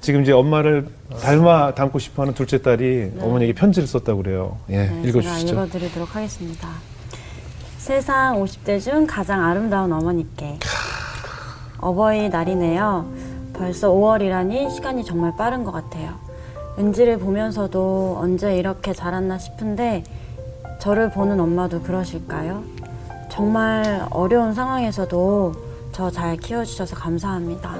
지금 0.00 0.22
이제 0.22 0.32
엄마를 0.32 0.88
닮아 1.20 1.74
닮고 1.74 1.98
싶어하는 1.98 2.34
둘째 2.34 2.62
딸이 2.62 3.14
어머니에게 3.20 3.52
편지를 3.52 3.86
썼다고 3.88 4.22
그래요. 4.22 4.58
예, 4.70 4.86
네, 4.86 5.08
읽어주시죠. 5.08 5.46
제가 5.46 5.64
읽어드리도록 5.64 6.14
하겠습니다. 6.14 6.68
세상 7.78 8.42
50대 8.42 8.80
중 8.80 9.06
가장 9.06 9.44
아름다운 9.44 9.92
어머니께 9.92 10.58
어버이날이네요. 11.80 13.12
벌써 13.52 13.90
5월이라니 13.90 14.70
시간이 14.70 15.04
정말 15.04 15.34
빠른 15.36 15.64
것 15.64 15.72
같아요. 15.72 16.14
은지를 16.78 17.18
보면서도 17.18 18.18
언제 18.20 18.56
이렇게 18.56 18.92
자랐나 18.92 19.38
싶은데 19.38 20.04
저를 20.78 21.10
보는 21.10 21.40
엄마도 21.40 21.80
그러실까요? 21.82 22.62
정말 23.28 24.06
어려운 24.10 24.54
상황에서도 24.54 25.68
저 25.92 26.10
잘 26.10 26.36
키워주셔서 26.36 26.94
감사합니다. 26.94 27.74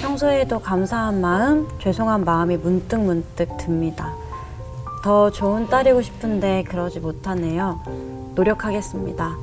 평소에도 0.00 0.60
감사한 0.60 1.20
마음, 1.20 1.68
죄송한 1.80 2.24
마음이 2.24 2.56
문득 2.56 3.00
문득 3.00 3.56
듭니다. 3.56 4.14
더 5.02 5.30
좋은 5.30 5.68
딸이고 5.68 6.02
싶은데 6.02 6.64
그러지 6.64 7.00
못하네요. 7.00 7.80
노력하겠습니다. 8.34 9.36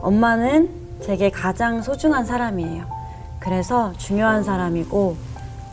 엄마는 0.00 0.70
제게 1.02 1.30
가장 1.30 1.82
소중한 1.82 2.24
사람이에요. 2.24 2.84
그래서 3.40 3.92
중요한 3.98 4.42
사람이고 4.42 5.16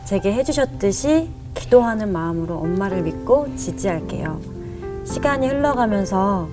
제게 0.04 0.32
해주셨듯이 0.32 1.30
기도하는 1.54 2.12
마음으로 2.12 2.58
엄마를 2.58 3.02
믿고 3.02 3.54
지지할게요. 3.56 4.40
시간이 5.04 5.48
흘러가면서 5.48 6.48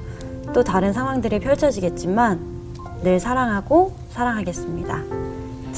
또 0.54 0.64
다른 0.64 0.94
상황들이 0.94 1.40
펼쳐지겠지만 1.40 2.40
늘 3.04 3.20
사랑하고 3.20 3.94
사랑하겠습니다. 4.12 5.19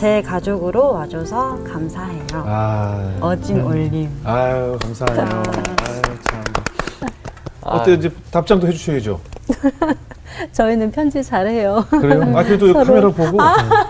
제 0.02 0.20
가족으로 0.24 0.94
와줘서 0.94 1.64
감사해요. 1.64 2.26
아, 2.34 3.18
어진 3.22 3.62
올림. 3.62 4.10
아유 4.24 4.76
감사해요. 4.82 5.22
아유 5.22 6.02
참. 6.28 6.44
아, 7.62 7.76
어때 7.76 7.94
이제 7.94 8.10
답장도 8.32 8.66
해주셔야죠. 8.66 9.20
저희는 10.54 10.90
편지 10.92 11.24
잘해요. 11.24 11.86
그래요? 11.92 12.24
아 12.36 12.42
그래도 12.44 12.66
서로. 12.74 12.84
카메라 12.84 13.10
보고 13.12 13.38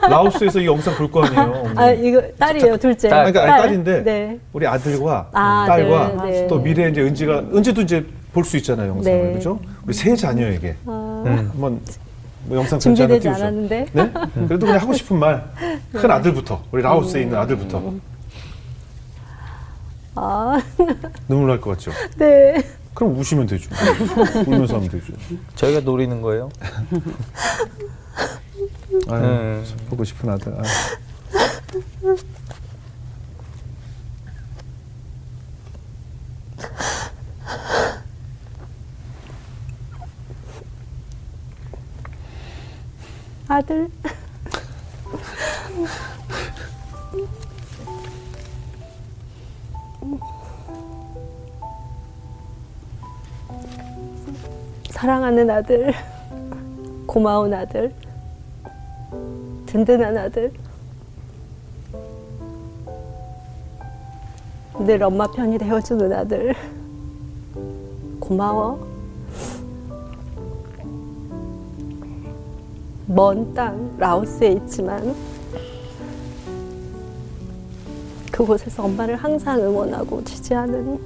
라오스에서 0.10 0.60
이 0.60 0.65
영상 0.65 0.93
볼 0.95 1.10
거 1.10 1.24
아니에요. 1.24 1.43
어머니. 1.63 1.80
아 1.80 1.91
이거 1.91 2.21
딸이에요 2.38 2.76
둘째. 2.76 3.08
딸. 3.08 3.19
아니, 3.21 3.32
그러니까 3.32 3.54
아니, 3.56 3.63
딸인데 3.63 4.04
네. 4.04 4.39
우리 4.52 4.67
아들과 4.67 5.30
아, 5.32 5.63
딸과 5.65 6.26
네, 6.26 6.32
네. 6.41 6.47
또 6.47 6.60
미래 6.60 6.89
이제 6.89 7.00
은지가 7.04 7.39
은지도 7.54 7.84
이제 7.84 8.06
볼 8.34 8.43
수 8.43 8.58
있잖아요 8.58 8.89
영상을 8.89 9.24
네. 9.28 9.34
그죠? 9.36 9.58
우리 9.86 9.93
세 9.93 10.13
자녀에게 10.13 10.76
아, 10.88 11.24
음. 11.26 11.50
한번 11.54 11.80
뭐 12.45 12.58
영상 12.58 12.80
준비되지 12.80 13.19
띄우죠. 13.21 13.41
않았는데. 13.43 13.86
네? 13.93 14.13
그래도 14.47 14.65
그냥 14.65 14.82
하고 14.82 14.93
싶은 14.93 15.17
말큰 15.19 15.49
네. 15.93 16.08
아들부터 16.08 16.63
우리 16.71 16.82
라오스에 16.82 17.21
있는 17.21 17.38
아들부터 17.38 17.93
아, 20.15 20.62
눈물 21.27 21.47
날 21.49 21.62
것 21.62 21.71
같죠? 21.71 21.91
네. 22.17 22.62
그럼 22.93 23.17
우시면 23.17 23.45
되죠. 23.47 23.69
울면서 24.45 24.75
하면 24.75 24.89
되죠. 24.89 25.13
저희가 25.56 25.80
노리는 25.82 26.21
거예요. 26.21 26.49
아유, 29.08 29.21
음. 29.23 29.63
보고 29.89 30.04
싶은 30.04 30.30
아들. 30.30 30.54
아. 30.54 30.62
아들. 43.52 43.90
사랑하는 54.90 55.50
아들, 55.50 55.94
고마운 57.06 57.54
아들, 57.54 57.94
든든한 59.66 60.18
아들, 60.18 60.54
늘 64.80 65.04
엄마 65.04 65.28
편이 65.30 65.58
되어주는 65.58 66.14
아들, 66.14 66.56
고마워. 68.22 68.90
먼 73.13 73.54
땅 73.54 73.93
라오스에 73.97 74.54
있지만 74.54 75.13
그곳에서 78.32 78.84
엄마를 78.84 79.17
항상 79.17 79.60
응원하고 79.60 80.24
지지하는 80.24 80.97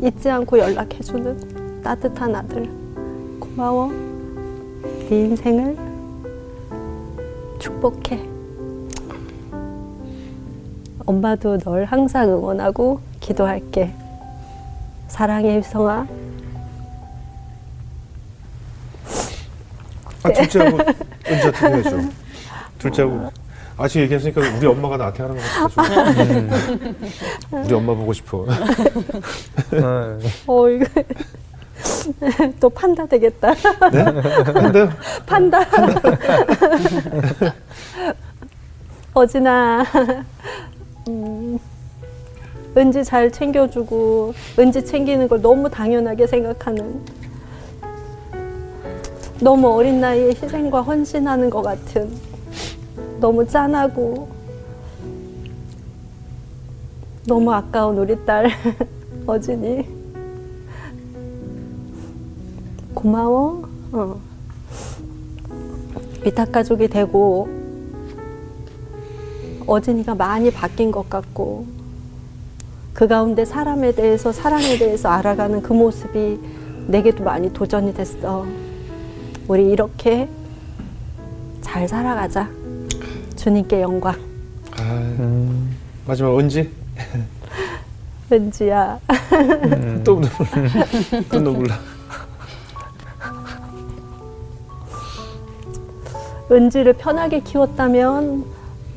잊지 0.00 0.30
않고 0.30 0.58
연락해주는 0.58 1.82
따뜻한 1.82 2.36
아들 2.36 2.70
고마워. 3.40 3.90
네 5.08 5.24
인생을 5.24 5.76
축복해. 7.58 8.28
엄마도 11.04 11.58
널 11.58 11.84
항상 11.84 12.30
응원하고 12.30 13.00
기도할게. 13.18 13.92
사랑해 15.08 15.56
유성아 15.56 16.06
아 20.22 20.32
둘째하고 20.32 20.78
은지한테 21.28 21.66
해야죠. 21.68 22.00
둘째하고 22.78 23.30
아직 23.76 24.00
얘기했으니까 24.00 24.40
우리 24.58 24.66
엄마가 24.66 24.96
나한테 24.96 25.22
하는 25.22 25.36
것 25.36 25.42
같아가지고 25.74 26.34
우리 27.52 27.74
엄마 27.74 27.94
보고 27.94 28.12
싶어. 28.12 28.46
네. 29.70 29.80
어 30.46 30.68
이거 30.68 30.84
또 32.60 32.68
판다 32.68 33.06
되겠다 33.06 33.54
네? 33.54 34.04
근데 34.52 34.88
판다. 35.26 35.60
어진아, 39.12 39.84
음, 41.08 41.58
은지 42.76 43.02
잘 43.04 43.30
챙겨주고, 43.32 44.32
은지 44.58 44.84
챙기는 44.84 45.26
걸 45.26 45.42
너무 45.42 45.68
당연하게 45.68 46.28
생각하는, 46.28 47.04
너무 49.42 49.68
어린 49.68 50.00
나이에 50.00 50.28
희생과 50.30 50.82
헌신하는 50.82 51.48
것 51.48 51.62
같은, 51.62 52.10
너무 53.20 53.46
짠하고, 53.46 54.28
너무 57.26 57.52
아까운 57.52 57.98
우리 57.98 58.22
딸, 58.26 58.50
어진이. 59.26 59.86
고마워. 62.94 63.68
어. 63.92 64.20
위탁 66.24 66.52
가족이 66.52 66.88
되고 66.88 67.48
어진이가 69.66 70.14
많이 70.16 70.50
바뀐 70.50 70.90
것 70.90 71.08
같고 71.08 71.64
그 72.92 73.08
가운데 73.08 73.44
사람에 73.46 73.92
대해서 73.92 74.32
사랑에 74.32 74.76
대해서 74.76 75.08
알아가는 75.08 75.62
그 75.62 75.72
모습이 75.72 76.38
내게도 76.88 77.24
많이 77.24 77.50
도전이 77.52 77.94
됐어. 77.94 78.44
우리 79.50 79.68
이렇게 79.68 80.28
잘 81.60 81.88
살아가자. 81.88 82.48
주님께 83.34 83.82
영광. 83.82 84.14
아, 84.78 85.12
마지막 86.06 86.38
은지 86.38 86.70
은지야. 88.30 89.00
또 90.04 90.20
눈물 90.20 90.30
또 91.32 91.40
눈물 91.40 91.66
나. 91.66 91.80
은지를 96.52 96.92
편하게 96.92 97.40
키웠다면 97.40 98.44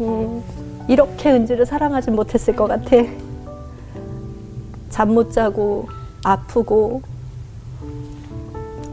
음, 0.02 0.44
이렇게 0.88 1.32
은지를 1.32 1.66
사랑하지 1.66 2.12
못했을 2.12 2.56
것 2.56 2.68
같아. 2.68 2.96
잠 4.92 5.10
못 5.16 5.32
자고 5.32 5.88
아프고 6.24 7.02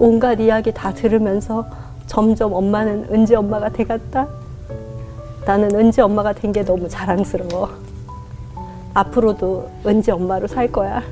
온갖 0.01 0.41
이야기 0.41 0.73
다 0.73 0.93
들으면서 0.95 1.67
점점 2.07 2.55
엄마는 2.55 3.09
은지 3.13 3.35
엄마가 3.35 3.69
돼갔다. 3.69 4.27
나는 5.45 5.75
은지 5.75 6.01
엄마가 6.01 6.33
된 6.33 6.53
게 6.53 6.65
너무 6.65 6.89
자랑스러워. 6.89 7.69
앞으로도 8.95 9.71
은지 9.87 10.11
엄마로 10.11 10.47
살 10.47 10.73
거야. 10.73 11.03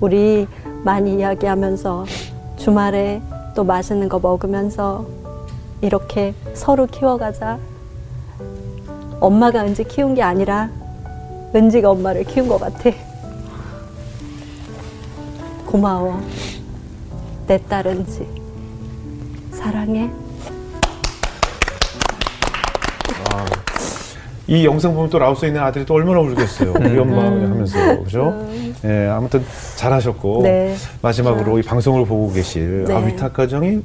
우리 0.00 0.46
많이 0.84 1.16
이야기하면서 1.16 2.04
주말에 2.58 3.22
또 3.56 3.64
맛있는 3.64 4.08
거 4.10 4.18
먹으면서 4.18 5.06
이렇게 5.80 6.34
서로 6.52 6.86
키워가자. 6.86 7.58
엄마가 9.18 9.64
은지 9.64 9.82
키운 9.82 10.14
게 10.14 10.22
아니라 10.22 10.68
은지가 11.54 11.90
엄마를 11.90 12.24
키운 12.24 12.48
것 12.48 12.60
같아. 12.60 12.90
고마워. 15.78 16.20
내 17.46 17.56
딸 17.68 17.86
은지. 17.86 18.26
사랑해. 19.52 20.10
이 24.48 24.64
영상 24.64 24.92
보면 24.94 25.08
또 25.10 25.18
라오스에 25.20 25.48
있는 25.48 25.62
아들이 25.62 25.84
또 25.86 25.94
얼마나 25.94 26.18
울겠어요. 26.20 26.72
우리 26.80 26.98
엄마 26.98 27.22
하면서 27.26 27.78
그죠? 28.02 28.48
예, 28.84 29.06
아무튼 29.08 29.44
잘하셨고 29.76 30.42
네. 30.42 30.74
마지막으로 31.02 31.58
이 31.58 31.62
방송을 31.62 32.06
보고 32.06 32.32
계실 32.32 32.84
네. 32.84 32.94
아 32.94 32.98
위탁 32.98 33.34
가정이 33.34 33.82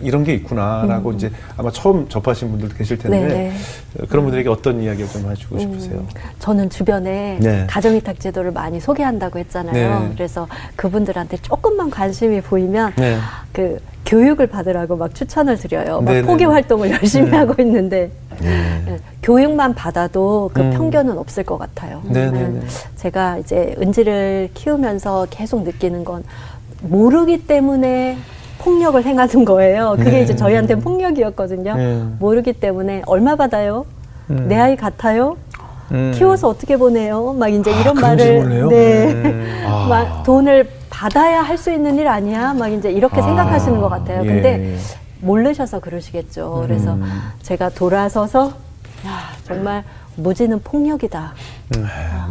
이런 0.00 0.24
게 0.24 0.34
있구나라고 0.34 1.12
이제 1.12 1.30
아마 1.56 1.70
처음 1.70 2.08
접하신 2.08 2.50
분들도 2.50 2.74
계실 2.76 2.98
텐데 2.98 3.20
네, 3.20 3.28
네. 3.28 3.52
어, 4.00 4.06
그런 4.08 4.24
분들에게 4.24 4.48
어떤 4.48 4.80
이야기를 4.82 5.08
좀 5.10 5.30
해주고 5.30 5.58
싶으세요? 5.58 6.06
저는 6.38 6.70
주변에 6.70 7.38
네. 7.40 7.66
가정위탁 7.68 8.20
제도를 8.20 8.52
많이 8.52 8.80
소개한다고 8.80 9.38
했잖아요. 9.38 10.00
네. 10.00 10.10
그래서 10.14 10.46
그분들한테 10.76 11.38
조금만 11.38 11.90
관심이 11.90 12.40
보이면 12.40 12.92
네. 12.96 13.18
그 13.52 13.78
교육을 14.06 14.46
받으라고 14.48 14.96
막 14.96 15.14
추천을 15.14 15.56
드려요. 15.56 16.00
막 16.00 16.12
네, 16.12 16.20
네, 16.20 16.26
포기 16.26 16.44
네. 16.44 16.50
활동을 16.50 16.90
열심히 16.90 17.30
하고 17.30 17.60
있는데 17.62 18.10
네. 18.40 18.82
네, 18.84 18.98
교육만 19.22 19.74
받아도 19.74 20.50
그 20.52 20.60
음. 20.60 20.70
편견은 20.72 21.16
없을 21.16 21.42
것 21.44 21.56
같아요. 21.56 22.02
네, 22.04 22.30
네, 22.30 22.48
네. 22.48 22.60
제가 22.96 23.38
이제 23.38 23.74
은지를 23.78 24.50
키우면서 24.54 25.28
계속 25.30 25.62
느끼는 25.62 26.04
건 26.04 26.22
모르기 26.82 27.46
때문에 27.46 28.18
폭력을 28.64 29.04
행하는 29.04 29.44
거예요. 29.44 29.94
그게 29.98 30.10
네. 30.10 30.22
이제 30.22 30.34
저희한테는 30.34 30.82
폭력이었거든요. 30.82 31.76
네. 31.76 32.02
모르기 32.18 32.54
때문에 32.54 33.02
얼마 33.06 33.36
받아요? 33.36 33.84
내 34.26 34.56
아이 34.56 34.74
같아요? 34.74 35.36
음. 35.92 36.12
키워서 36.14 36.48
어떻게 36.48 36.78
보내요? 36.78 37.34
막 37.34 37.48
이제 37.48 37.70
아, 37.72 37.80
이런 37.80 37.94
말을? 37.96 38.68
네. 38.70 39.12
음. 39.12 39.46
아. 39.68 39.86
막 39.88 40.22
돈을 40.24 40.66
받아야 40.88 41.42
할 41.42 41.58
수 41.58 41.70
있는 41.70 41.96
일 41.98 42.08
아니야? 42.08 42.54
막 42.54 42.68
이제 42.68 42.90
이렇게 42.90 43.20
아. 43.20 43.22
생각하시는 43.22 43.80
것 43.80 43.88
같아요. 43.90 44.22
예. 44.24 44.26
근데 44.26 44.76
모르셔서 45.20 45.80
그러시겠죠. 45.80 46.62
그래서 46.66 46.94
음. 46.94 47.04
제가 47.42 47.68
돌아서서 47.70 48.46
야, 49.06 49.28
정말 49.46 49.84
무지는 50.16 50.60
폭력이다. 50.62 51.34
음, 51.76 51.82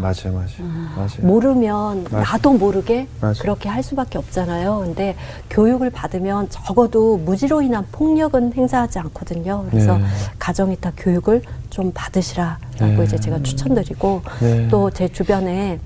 맞아요, 0.01 0.33
맞아요, 0.33 0.47
맞아요. 0.95 1.09
모르면 1.21 2.05
맞아. 2.05 2.19
나도 2.19 2.53
모르게 2.53 3.07
맞아. 3.19 3.41
그렇게 3.41 3.69
할 3.69 3.83
수밖에 3.83 4.17
없잖아요. 4.17 4.81
근데 4.85 5.15
교육을 5.49 5.89
받으면 5.89 6.49
적어도 6.49 7.17
무지로 7.17 7.61
인한 7.61 7.85
폭력은 7.91 8.53
행사하지 8.53 8.99
않거든요. 8.99 9.65
그래서 9.69 9.97
네. 9.97 10.05
가정이탁 10.39 10.93
교육을 10.97 11.41
좀 11.69 11.91
받으시라라고 11.93 12.59
네. 12.79 13.03
이제 13.03 13.17
제가 13.19 13.41
추천드리고 13.43 14.21
네. 14.41 14.67
또제 14.69 15.09
주변에 15.09 15.79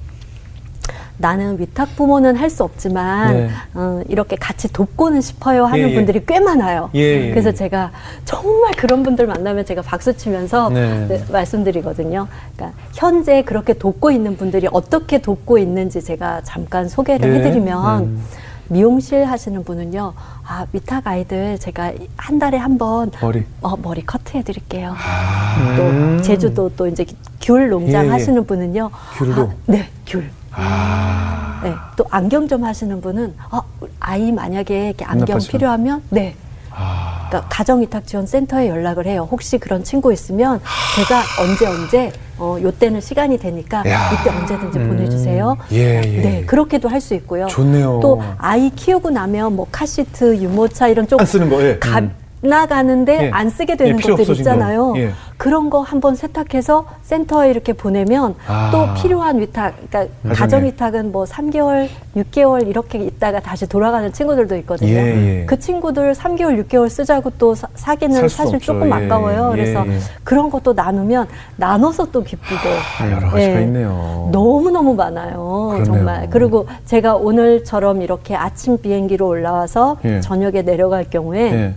나는 1.19 1.59
위탁 1.59 1.95
부모는 1.95 2.35
할 2.35 2.47
수 2.49 2.63
없지만 2.63 3.33
네. 3.33 3.49
어, 3.73 4.01
이렇게 4.07 4.35
같이 4.35 4.71
돕고는 4.71 5.19
싶어요 5.21 5.65
하는 5.65 5.79
예, 5.89 5.91
예. 5.91 5.95
분들이 5.95 6.23
꽤 6.25 6.39
많아요. 6.39 6.89
예, 6.95 7.27
예. 7.27 7.29
그래서 7.31 7.51
제가 7.51 7.91
정말 8.23 8.71
그런 8.73 9.03
분들 9.03 9.27
만나면 9.27 9.65
제가 9.65 9.81
박수 9.81 10.15
치면서 10.15 10.69
네. 10.69 11.07
네, 11.07 11.23
말씀드리거든요. 11.29 12.27
그러니까 12.55 12.79
현재 12.93 13.41
그렇게 13.41 13.73
돕고 13.73 14.11
있는 14.11 14.37
분들이 14.37 14.67
어떻게 14.71 15.17
돕고 15.19 15.57
있는지 15.57 16.01
제가 16.03 16.41
잠깐 16.45 16.87
소개를 16.87 17.29
네. 17.31 17.39
해드리면 17.39 18.03
음. 18.03 18.23
미용실 18.69 19.25
하시는 19.25 19.63
분은요. 19.63 20.13
아 20.47 20.65
위탁 20.71 21.07
아이들 21.07 21.57
제가 21.59 21.93
한 22.15 22.37
달에 22.39 22.57
한 22.57 22.77
번 22.77 23.11
머리. 23.21 23.43
어, 23.61 23.75
머리 23.77 24.05
커트 24.05 24.37
해드릴게요. 24.37 24.93
아, 24.97 25.75
또 25.75 26.21
제주도 26.21 26.69
또 26.75 26.87
이제 26.87 27.05
귤 27.41 27.69
농장 27.69 28.03
예, 28.03 28.07
예. 28.07 28.11
하시는 28.11 28.45
분은요. 28.45 28.89
귤도? 29.17 29.41
아, 29.41 29.53
네, 29.65 29.89
귤. 30.05 30.29
아, 30.57 31.61
네, 31.63 31.73
또 31.95 32.05
안경 32.09 32.47
좀 32.47 32.63
하시는 32.63 32.99
분은 32.99 33.35
어, 33.51 33.61
아이 33.99 34.31
만약에 34.31 34.87
이렇게 34.87 35.05
안경? 35.05 35.37
필요하면 35.39 36.01
네. 36.09 36.35
아, 36.71 37.25
그러니까 37.29 37.49
가정위탁지원센터에 37.49 38.67
연락을 38.69 39.05
해요. 39.07 39.27
혹시 39.31 39.57
그런 39.57 39.83
친구 39.83 40.11
있으면 40.13 40.59
제가 40.95 41.23
언제 41.41 41.65
언제 41.65 42.11
어, 42.37 42.57
요때는 42.61 43.01
시간이 43.01 43.37
되니까 43.39 43.83
야. 43.89 44.11
이때 44.11 44.29
언제든지 44.29 44.79
보내주세요. 44.79 45.57
예, 45.71 46.01
예. 46.05 46.21
네, 46.21 46.45
그렇게도 46.45 46.87
할 46.89 47.01
수 47.01 47.13
있고요. 47.15 47.47
좋네요. 47.47 47.99
또 48.01 48.21
아이 48.37 48.69
키우고 48.71 49.09
나면 49.11 49.55
뭐 49.55 49.65
카시트, 49.71 50.35
유모차 50.37 50.87
이런 50.89 51.07
좀안 51.07 51.25
쓰는 51.25 51.49
거, 51.49 51.61
예. 51.63 51.77
가, 51.79 51.99
음. 51.99 52.13
지나가는데 52.41 53.25
예. 53.25 53.31
안 53.31 53.49
쓰게 53.49 53.73
예, 53.73 53.77
되는 53.77 53.97
필요 53.97 54.15
것들 54.15 54.35
있잖아요. 54.37 54.93
거. 54.93 54.99
예. 54.99 55.11
그런 55.37 55.69
거 55.69 55.81
한번 55.81 56.15
세탁해서 56.15 56.85
센터에 57.03 57.49
이렇게 57.49 57.73
보내면 57.73 58.35
아. 58.47 58.69
또 58.71 58.93
필요한 59.01 59.39
위탁, 59.39 59.75
그러니까 59.89 60.13
가정에. 60.23 60.33
가정 60.33 60.65
위탁은 60.65 61.11
뭐 61.11 61.25
3개월, 61.25 61.87
6개월 62.15 62.67
이렇게 62.67 62.99
있다가 62.99 63.39
다시 63.39 63.67
돌아가는 63.67 64.11
친구들도 64.11 64.55
있거든요. 64.57 64.89
예, 64.89 65.41
예. 65.41 65.45
그 65.45 65.59
친구들 65.59 66.13
3개월, 66.13 66.63
6개월 66.65 66.89
쓰자고 66.89 67.31
또 67.37 67.53
사, 67.55 67.67
사기는 67.75 68.27
사실 68.29 68.55
없죠. 68.55 68.73
조금 68.73 68.89
예, 68.89 68.93
아까워요. 68.93 69.49
예, 69.53 69.55
그래서 69.55 69.87
예. 69.87 69.99
그런 70.23 70.49
것도 70.49 70.73
나누면 70.73 71.27
나눠서 71.57 72.11
또 72.11 72.23
기쁘고. 72.23 72.69
아, 73.01 73.11
여러 73.11 73.29
가지가 73.29 73.59
예. 73.59 73.61
있네요. 73.63 74.29
너무 74.31 74.71
너무 74.71 74.93
많아요. 74.95 75.67
그러네요. 75.71 75.83
정말. 75.85 76.29
그리고 76.29 76.67
제가 76.85 77.15
오늘처럼 77.15 78.01
이렇게 78.01 78.35
아침 78.35 78.79
비행기로 78.79 79.27
올라와서 79.27 79.97
예. 80.05 80.19
저녁에 80.21 80.61
내려갈 80.63 81.03
경우에 81.09 81.41
예. 81.41 81.73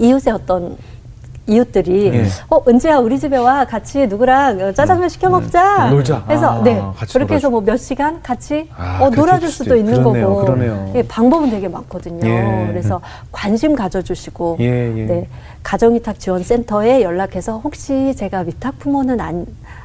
이웃의 0.00 0.32
어떤 0.32 0.76
이웃들이 1.46 2.06
예. 2.14 2.26
어 2.48 2.62
은지야 2.68 2.98
우리 2.98 3.18
집에 3.18 3.36
와 3.36 3.64
같이 3.64 4.06
누구랑 4.06 4.60
어, 4.60 4.72
짜장면 4.72 5.08
시켜 5.08 5.28
먹자 5.28 5.86
음. 5.86 5.90
놀자. 5.90 6.24
해서 6.28 6.60
아, 6.60 6.62
네 6.62 6.80
그렇게 7.12 7.34
해서. 7.34 7.50
뭐 7.50 7.60
몇 7.60 7.76
시간 7.76 8.22
같이 8.22 8.68
아, 8.76 9.00
어, 9.02 9.10
놀아줄 9.10 9.48
수도 9.48 9.74
있는 9.74 9.94
그러네요, 9.94 10.26
거고 10.28 10.40
그러네요. 10.44 10.92
예, 10.94 11.02
방법은 11.02 11.50
되게 11.50 11.66
많거든요. 11.68 12.24
예. 12.28 12.66
그래서 12.68 13.00
관심 13.32 13.74
가져주시고 13.74 14.58
예, 14.60 14.64
예. 14.96 15.04
네 15.06 15.28
가정위탁 15.64 16.20
지원센터에 16.20 17.02
연락해서 17.02 17.58
혹시 17.58 18.14
제가 18.16 18.40
위탁 18.40 18.78
부모는 18.78 19.18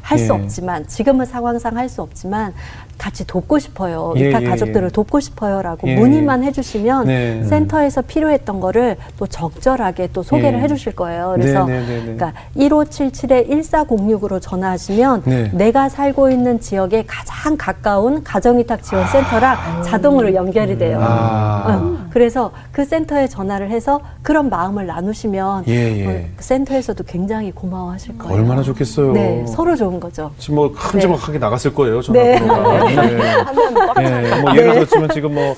할수 0.03 0.26
예. 0.26 0.30
없지만 0.30 0.86
지금은 0.88 1.26
상황상 1.26 1.76
할 1.78 1.89
수 1.89 2.01
없지만 2.03 2.53
같이 2.98 3.26
돕고 3.26 3.60
싶어요. 3.60 4.14
예, 4.18 4.28
위탁 4.28 4.43
예, 4.43 4.48
가족들을 4.48 4.88
예. 4.88 4.91
돕고 4.91 5.20
싶어요라고 5.20 5.88
예. 5.88 5.96
문의만 5.96 6.43
해주시면 6.43 7.08
네. 7.08 7.43
센터에서 7.43 8.02
필요했던 8.02 8.60
거를 8.60 8.98
또 9.18 9.28
적절하게 9.28 10.10
또 10.14 10.24
소개를 10.24 10.60
예. 10.60 10.64
해주실 10.64 10.96
거예요. 10.96 11.34
그래서 11.36 11.66
네, 11.66 11.80
네, 11.82 11.86
네, 11.86 11.96
네. 11.98 12.16
그러니까 12.16 12.34
1577에 12.58 13.50
1406으로 13.50 14.41
전화하시면 14.41 15.24
네. 15.26 15.52
내가 15.54 15.89
살고 15.89 16.30
있는 16.30 16.60
지역에 16.60 17.04
가장 17.06 17.58
가까운 17.58 18.24
가정위탁 18.24 18.84
지원 18.84 19.08
센터랑 19.08 19.84
자동으로 19.84 20.34
연결이 20.34 20.78
돼요. 20.78 21.00
아. 21.02 21.66
어, 21.68 22.06
그래서 22.10 22.52
그 22.72 22.86
센터에 22.86 23.28
전화를 23.28 23.70
해서 23.70 24.00
그런 24.22 24.50
마음을 24.50 24.86
나누시면 24.86 25.66
예, 25.68 25.74
예. 25.74 26.08
어, 26.08 26.26
그 26.36 26.43
센터에서도 26.43 27.04
굉장히 27.04 27.52
고마워하실 27.52 28.18
거예요. 28.18 28.36
얼마나 28.36 28.62
좋겠어요. 28.62 29.12
네, 29.14 29.46
서로 29.48 29.76
좋은 29.76 30.00
거죠. 30.00 30.32
지금 30.38 30.56
뭐 30.56 30.72
큼지막하게 30.72 31.39
나갔을 31.39 31.74
거예요. 31.74 32.02
전화 32.02 32.22
네. 32.22 32.39
번호가. 32.86 34.02
네. 34.02 34.32
예, 34.32 34.42
뭐 34.42 34.56
예를 34.56 34.74
들었지만 34.74 35.10
지금 35.10 35.34
뭐 35.34 35.56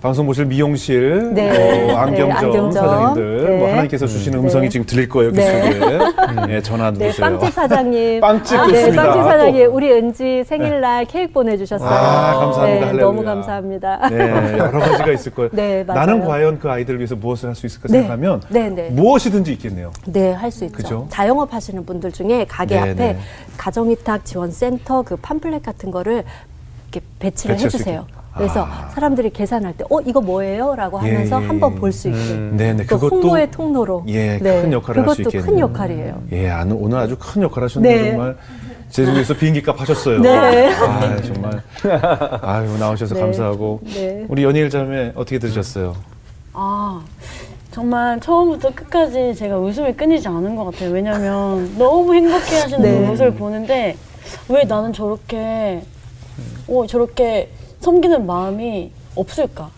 방송 0.00 0.26
보실 0.26 0.44
미용실, 0.44 1.34
네. 1.34 1.86
뭐 1.88 1.96
안경점, 1.98 2.28
네, 2.28 2.34
안경점. 2.34 2.70
사장님들, 2.72 3.48
뭐 3.58 3.66
네. 3.66 3.70
하나님께서 3.70 4.06
주시는 4.06 4.38
음. 4.38 4.44
음성이 4.44 4.66
네. 4.66 4.68
지금 4.68 4.86
들릴 4.86 5.08
거예요. 5.08 5.32
네. 5.32 5.70
귓속에. 5.72 5.98
예, 6.54 6.62
전화 6.62 6.92
네, 6.92 6.98
누르세요. 6.98 7.26
빵집 7.26 7.52
사장님. 7.52 8.20
빵집 8.22 8.58
아, 8.60 8.66
네, 8.68 8.72
좋습니다. 8.74 9.02
빵집 9.02 9.22
또. 9.22 9.28
사장님. 9.28 9.74
우리 9.74 9.92
은지 9.92 10.44
생일날 10.44 11.04
케이크 11.06 11.32
보내주셨어요. 11.32 11.88
아, 11.90 12.38
감사합니다. 12.38 12.92
네. 12.92 12.98
너무 13.00 13.24
감사합니다. 13.24 14.08
네, 14.08 14.58
여러 14.58 14.78
가지가 14.78 15.10
있을 15.14 15.34
거예요. 15.34 15.50
네, 15.52 15.82
맞아요. 15.82 16.06
나는 16.06 16.24
과연 16.24 16.60
그 16.60 16.70
아이들을 16.70 17.00
위해서 17.00 17.16
무엇을 17.16 17.48
할 17.48 17.56
수 17.56 17.66
있을까 17.66 17.88
네. 17.88 17.94
생각하면 17.98 18.40
네, 18.50 18.68
네. 18.68 18.90
무엇이든지 18.90 19.50
있겠네요. 19.54 19.90
네, 20.06 20.30
할 20.30 20.52
수 20.52 20.64
있죠. 20.66 20.76
그죠? 20.76 21.06
자영업 21.10 21.52
하시는 21.52 21.84
분들 21.84 22.12
중에 22.12 22.46
가게 22.48 22.76
네, 22.76 22.80
앞에 22.82 22.94
네. 22.94 23.18
가정위탁 23.56 24.24
지원센터 24.24 25.02
그 25.02 25.16
팜플렛 25.16 25.60
같은 25.64 25.90
거를 25.90 26.22
이렇게 26.90 27.00
배치를 27.18 27.58
해주세요. 27.58 28.06
있게. 28.08 28.18
그래서 28.34 28.64
아. 28.64 28.88
사람들이 28.90 29.30
계산할 29.30 29.76
때, 29.76 29.84
어, 29.90 30.00
이거 30.00 30.20
뭐예요? 30.20 30.74
라고 30.76 31.00
예, 31.04 31.12
하면서 31.12 31.42
예, 31.42 31.46
한번 31.46 31.74
예. 31.74 31.76
볼수 31.76 32.08
있게. 32.08 32.18
음, 32.18 32.56
네네. 32.56 32.86
또 32.86 32.96
그것도 32.96 33.16
홍보의 33.16 33.50
통로로. 33.50 34.04
예, 34.08 34.38
네, 34.38 34.62
큰 34.62 34.72
역할을 34.72 35.02
할수 35.02 35.16
그것도 35.16 35.36
있겠네요. 35.38 35.50
큰 35.50 35.58
역할이에요. 35.58 36.22
예, 36.32 36.50
아, 36.50 36.64
오늘 36.70 36.98
아주 36.98 37.16
큰 37.18 37.42
역할 37.42 37.64
하셨는데 37.64 38.02
네. 38.02 38.10
정말 38.10 38.36
제주 38.90 39.12
위해서 39.12 39.34
비행기 39.34 39.62
값 39.62 39.80
하셨어요. 39.80 40.20
네. 40.20 40.72
아, 40.72 41.20
정말. 41.22 41.62
아유, 42.42 42.78
나오셔서 42.78 43.14
네. 43.16 43.20
감사하고. 43.20 43.80
네. 43.84 44.24
우리 44.28 44.44
연일 44.44 44.70
자매 44.70 45.12
어떻게 45.14 45.38
들으셨어요? 45.38 45.94
아 46.52 47.00
정말 47.70 48.18
처음부터 48.20 48.70
끝까지 48.74 49.34
제가 49.34 49.58
웃음이 49.58 49.92
끊이지 49.94 50.26
않은 50.26 50.56
것 50.56 50.64
같아요. 50.64 50.90
왜냐면 50.90 51.76
너무 51.76 52.14
행복해 52.14 52.60
하시는 52.60 52.82
네. 52.82 53.00
그 53.00 53.06
모습을 53.06 53.34
보는데 53.34 53.96
왜 54.48 54.64
나는 54.64 54.92
저렇게 54.92 55.82
어 56.68 56.86
저렇게 56.86 57.50
섬기는 57.80 58.26
마음이 58.26 58.90
없을까? 59.14 59.70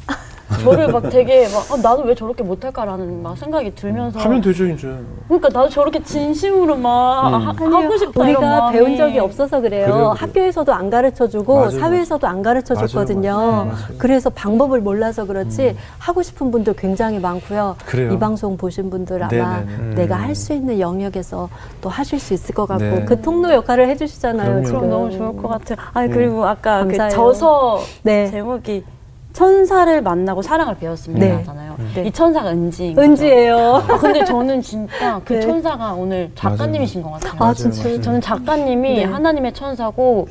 저를 0.62 0.88
막 0.88 1.08
되게 1.08 1.46
막 1.48 1.70
아, 1.70 1.76
나는 1.80 2.04
왜 2.04 2.14
저렇게 2.14 2.42
못할까라는 2.42 3.22
막 3.22 3.36
생각이 3.38 3.74
들면서 3.74 4.18
하면 4.18 4.40
되죠, 4.40 4.66
이제. 4.66 4.92
그러니까 5.28 5.48
나도 5.48 5.68
저렇게 5.68 6.02
진심으로 6.02 6.76
막 6.76 7.28
음. 7.28 7.34
하, 7.34 7.50
하고 7.50 7.96
싶다 7.96 8.12
이런 8.28 8.28
우리가 8.28 8.40
마음이. 8.40 8.72
배운 8.78 8.96
적이 8.96 9.18
없어서 9.20 9.60
그래요. 9.60 9.84
그래요, 9.86 9.94
그래요. 9.94 10.14
학교에서도 10.16 10.72
안 10.72 10.90
가르쳐 10.90 11.28
주고 11.28 11.70
사회에서도 11.70 12.26
안 12.26 12.42
가르쳐 12.42 12.74
줬거든요. 12.74 13.36
맞아요. 13.36 13.72
그래서 13.98 14.30
방법을 14.30 14.80
몰라서 14.80 15.24
그렇지 15.26 15.76
하고 15.98 16.22
싶은 16.22 16.50
분들 16.50 16.74
굉장히 16.74 17.18
많고요. 17.20 17.76
그래요. 17.86 18.12
이 18.12 18.18
방송 18.18 18.56
보신 18.56 18.90
분들 18.90 19.22
아마 19.22 19.28
네네네. 19.60 19.94
내가 19.94 20.16
할 20.16 20.30
수 20.40 20.52
있는 20.54 20.78
영역에서 20.80 21.48
또 21.82 21.88
하실 21.90 22.18
수 22.18 22.32
있을 22.32 22.54
것 22.54 22.66
같고 22.66 22.84
네. 22.84 23.04
그 23.04 23.20
통로 23.20 23.52
역할을 23.52 23.88
해주시잖아요. 23.88 24.62
그럼 24.62 24.88
너무 24.88 25.10
좋을 25.10 25.36
것 25.36 25.48
같아요. 25.48 25.76
네. 26.06 26.08
그리고 26.08 26.46
아까 26.46 26.84
그 26.84 26.96
감사해요. 26.96 27.10
저서 27.10 27.80
네. 28.04 28.30
제목이 28.30 28.84
천사를 29.32 30.02
만나고 30.02 30.42
사랑을 30.42 30.76
배웠습니다 30.76 31.24
네. 31.24 31.32
하잖아요. 31.36 31.76
네. 31.94 32.02
이 32.06 32.10
천사가 32.10 32.50
은지인 32.50 32.94
거죠. 32.94 33.06
은지예요. 33.06 33.76
아, 33.76 33.98
근데 33.98 34.24
저는 34.24 34.60
진짜 34.60 35.20
그 35.24 35.34
네. 35.34 35.40
천사가 35.40 35.92
오늘 35.94 36.30
작가님이신 36.34 37.02
것 37.02 37.12
같아요. 37.12 37.34
아 37.38 37.54
진짜. 37.54 37.84
맞아요. 37.84 38.00
저는 38.00 38.20
작가님이 38.20 38.94
네. 38.96 39.04
하나님의 39.04 39.52
천사고 39.54 40.26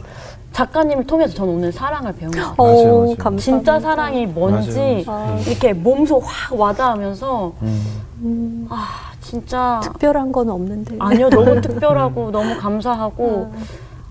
작가님을 0.51 1.05
통해서 1.05 1.33
저는 1.33 1.53
오늘 1.53 1.71
사랑을 1.71 2.13
배운 2.13 2.31
것 2.31 2.39
같아요. 2.39 2.55
맞아요, 2.57 2.71
어, 2.71 2.99
맞아요. 3.03 3.15
감사합니다. 3.15 3.39
진짜 3.41 3.79
사랑이 3.79 4.25
뭔지 4.25 5.03
맞아요. 5.07 5.39
이렇게 5.47 5.73
몸소 5.73 6.19
확 6.19 6.59
와닿으면서 6.59 7.53
음. 7.61 8.01
음, 8.21 8.67
아 8.69 9.11
진짜 9.21 9.79
특별한 9.83 10.31
건 10.31 10.49
없는데. 10.49 10.97
아니요 10.99 11.29
너무 11.29 11.61
특별하고 11.61 12.31
너무 12.31 12.57
감사하고 12.57 13.53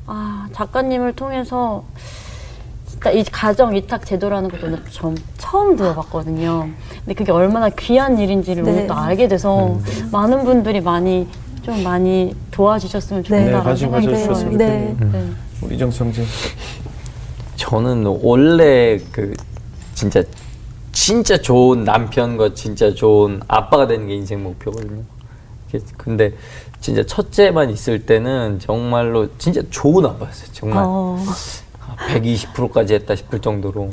아 0.06 0.46
작가님을 0.52 1.12
통해서 1.14 1.84
이 3.14 3.24
가정 3.24 3.74
위탁 3.74 4.04
제도라는 4.04 4.50
것도 4.50 4.66
오늘 4.66 4.84
좀 4.90 5.14
처음 5.38 5.76
들어봤거든요. 5.76 6.68
근데 7.04 7.14
그게 7.14 7.32
얼마나 7.32 7.68
귀한 7.70 8.18
일인지를 8.18 8.64
네. 8.64 8.70
오늘 8.70 8.86
또 8.86 8.94
알게 8.94 9.28
돼서 9.28 9.68
음. 9.68 9.84
많은 10.12 10.44
분들이 10.44 10.80
많이 10.80 11.26
좀 11.62 11.82
많이 11.82 12.34
도와주셨으면 12.50 13.22
네, 13.22 13.28
좋겠다라는 13.28 13.64
관심 13.64 13.86
생각이 13.86 14.06
들어요. 14.06 14.26
네. 14.26 14.34
좋겠네요. 14.34 14.96
네. 15.12 15.30
우리 15.62 15.78
형제. 15.78 16.24
저는 17.56 18.04
원래 18.22 18.98
그 19.12 19.34
진짜 19.94 20.22
진짜 20.92 21.36
좋은 21.40 21.84
남편과 21.84 22.54
진짜 22.54 22.92
좋은 22.92 23.40
아빠가 23.46 23.86
되는 23.86 24.06
게 24.06 24.14
인생 24.14 24.42
목표거든요. 24.42 25.02
근데 25.96 26.32
진짜 26.80 27.04
첫째만 27.04 27.70
있을 27.70 28.06
때는 28.06 28.58
정말로 28.58 29.28
진짜 29.38 29.60
좋은 29.70 30.06
아빠였어요. 30.06 30.48
정말 30.52 30.82
어, 30.86 31.18
120%까지 31.98 32.94
했다 32.94 33.14
싶을 33.16 33.40
정도로 33.40 33.90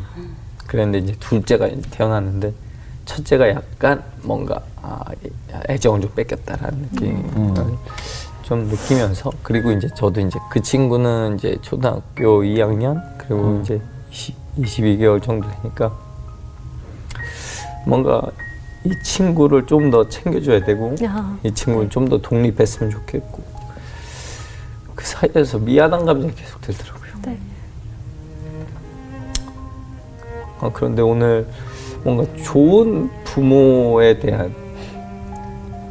그랬는데 0.68 1.00
이제 1.00 1.16
둘째가 1.20 1.70
태어났는데 1.92 2.54
첫째가 3.06 3.50
약간 3.50 4.04
뭔가 4.24 4.62
아, 4.82 5.00
애정을 5.70 6.02
좀 6.02 6.12
뺏겼다라는 6.16 6.90
느낌을 6.92 7.24
좀 8.44 8.64
느끼면서 8.68 9.32
그리고 9.44 9.72
이제 9.72 9.88
저도 9.96 10.22
이제 10.22 10.40
그 10.52 10.62
친구는 10.62 11.36
이제 11.38 11.58
초등학교 11.62 12.42
2학년 12.42 13.02
그리고 13.18 13.60
이제 13.64 13.82
20, 14.12 14.36
22개월 14.60 15.22
정도 15.22 15.48
되니까 15.62 15.92
뭔가 17.86 18.22
이 18.84 18.92
친구를 19.04 19.66
좀 19.66 19.90
더 19.90 20.08
챙겨줘야 20.08 20.64
되고 20.64 20.96
야. 21.04 21.38
이 21.44 21.52
친구는 21.52 21.90
좀 21.90 22.08
더 22.10 22.20
독립했으면 22.20 22.92
좋겠고 22.92 23.44
그 24.96 25.06
사이에서 25.06 25.58
미안한 25.60 26.06
감정이 26.06 26.34
계속 26.36 26.62
들더라고요. 26.62 27.12
네. 27.24 27.38
어, 30.60 30.72
그런데 30.74 31.02
오늘 31.02 31.48
뭔가 32.04 32.24
좋은 32.44 33.10
부모에 33.24 34.20
대한 34.20 34.54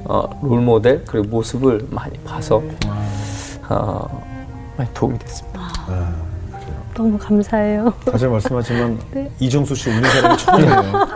어, 0.04 0.28
롤모델 0.42 1.04
그리고 1.06 1.28
모습을 1.28 1.86
많이 1.90 2.16
봐서 2.18 2.62
어, 3.68 4.22
많이 4.76 4.92
도움이 4.94 5.18
됐습니다. 5.18 5.60
너무 6.94 7.18
감사해요. 7.18 7.92
다시 8.10 8.24
말씀하지만 8.26 8.98
네. 9.10 9.28
이정수 9.40 9.74
씨 9.74 9.90
우는 9.90 10.08
사람이 10.08 10.38
처음이에요. 10.38 11.08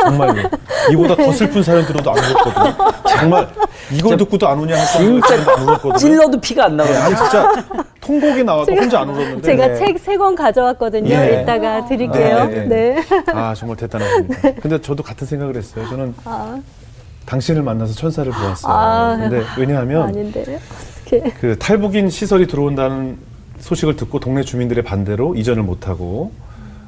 정말로. 0.00 0.48
이보다 0.90 1.14
더 1.16 1.30
슬픈 1.32 1.62
사연 1.62 1.84
들어도 1.84 2.10
안 2.12 2.16
울었거든요. 2.18 2.92
정말 3.08 3.48
이걸 3.92 4.16
듣고도 4.16 4.48
안 4.48 4.58
우냐 4.60 4.74
할 4.78 4.86
정도로 4.86 5.52
안 5.56 5.62
울었거든요. 5.64 5.96
찔러도 5.98 6.40
피가 6.40 6.64
안 6.66 6.76
네, 6.78 6.84
나와요. 6.84 7.04
아니 7.04 7.16
진짜 7.16 7.52
통곡이 8.08 8.42
나와도 8.42 8.72
혼자 8.72 9.00
안 9.00 9.10
울었는데. 9.10 9.42
제가 9.42 9.66
네. 9.68 9.74
책세 9.76 10.16
권 10.16 10.34
가져왔거든요. 10.34 11.10
예. 11.10 11.42
이따가 11.42 11.84
드릴게요. 11.84 12.46
네, 12.46 12.64
네. 12.64 12.94
네. 12.94 13.04
아 13.26 13.54
정말 13.54 13.76
대단하십니다. 13.76 14.52
근데 14.62 14.80
저도 14.80 15.02
같은 15.02 15.26
생각을 15.26 15.56
했어요. 15.56 15.86
저는 15.88 16.14
아, 16.24 16.58
당신을 17.26 17.62
만나서 17.62 17.92
천사를 17.92 18.30
보았어요. 18.32 18.72
아, 18.72 19.16
근데 19.18 19.44
왜냐하면 19.58 20.04
아닌데 20.08 20.58
어떻게? 21.02 21.20
그 21.38 21.58
탈북인 21.58 22.08
시설이 22.08 22.46
들어온다는 22.46 23.18
소식을 23.58 23.96
듣고 23.96 24.20
동네 24.20 24.42
주민들의 24.42 24.82
반대로 24.84 25.34
이전을 25.34 25.62
못하고 25.62 26.32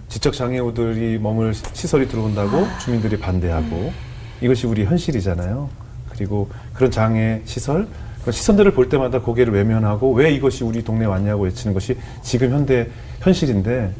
지적 0.08 0.32
장애우들이 0.32 1.18
머물 1.18 1.52
시설이 1.54 2.08
들어온다고 2.08 2.66
주민들이 2.82 3.18
반대하고 3.18 3.92
이것이 4.40 4.66
우리 4.66 4.86
현실이잖아요. 4.86 5.68
그리고 6.08 6.48
그런 6.72 6.90
장애 6.90 7.42
시설 7.44 7.86
그런 8.22 8.32
시선들을 8.32 8.72
볼 8.72 8.88
때마다 8.88 9.20
고개를 9.20 9.52
외면하고 9.54 10.12
왜 10.12 10.30
이것이 10.32 10.64
우리 10.64 10.82
동네에 10.84 11.06
왔냐고 11.06 11.44
외치는 11.44 11.72
것이 11.74 11.96
지금 12.22 12.50
현대 12.52 12.88
현실인데 13.20 13.92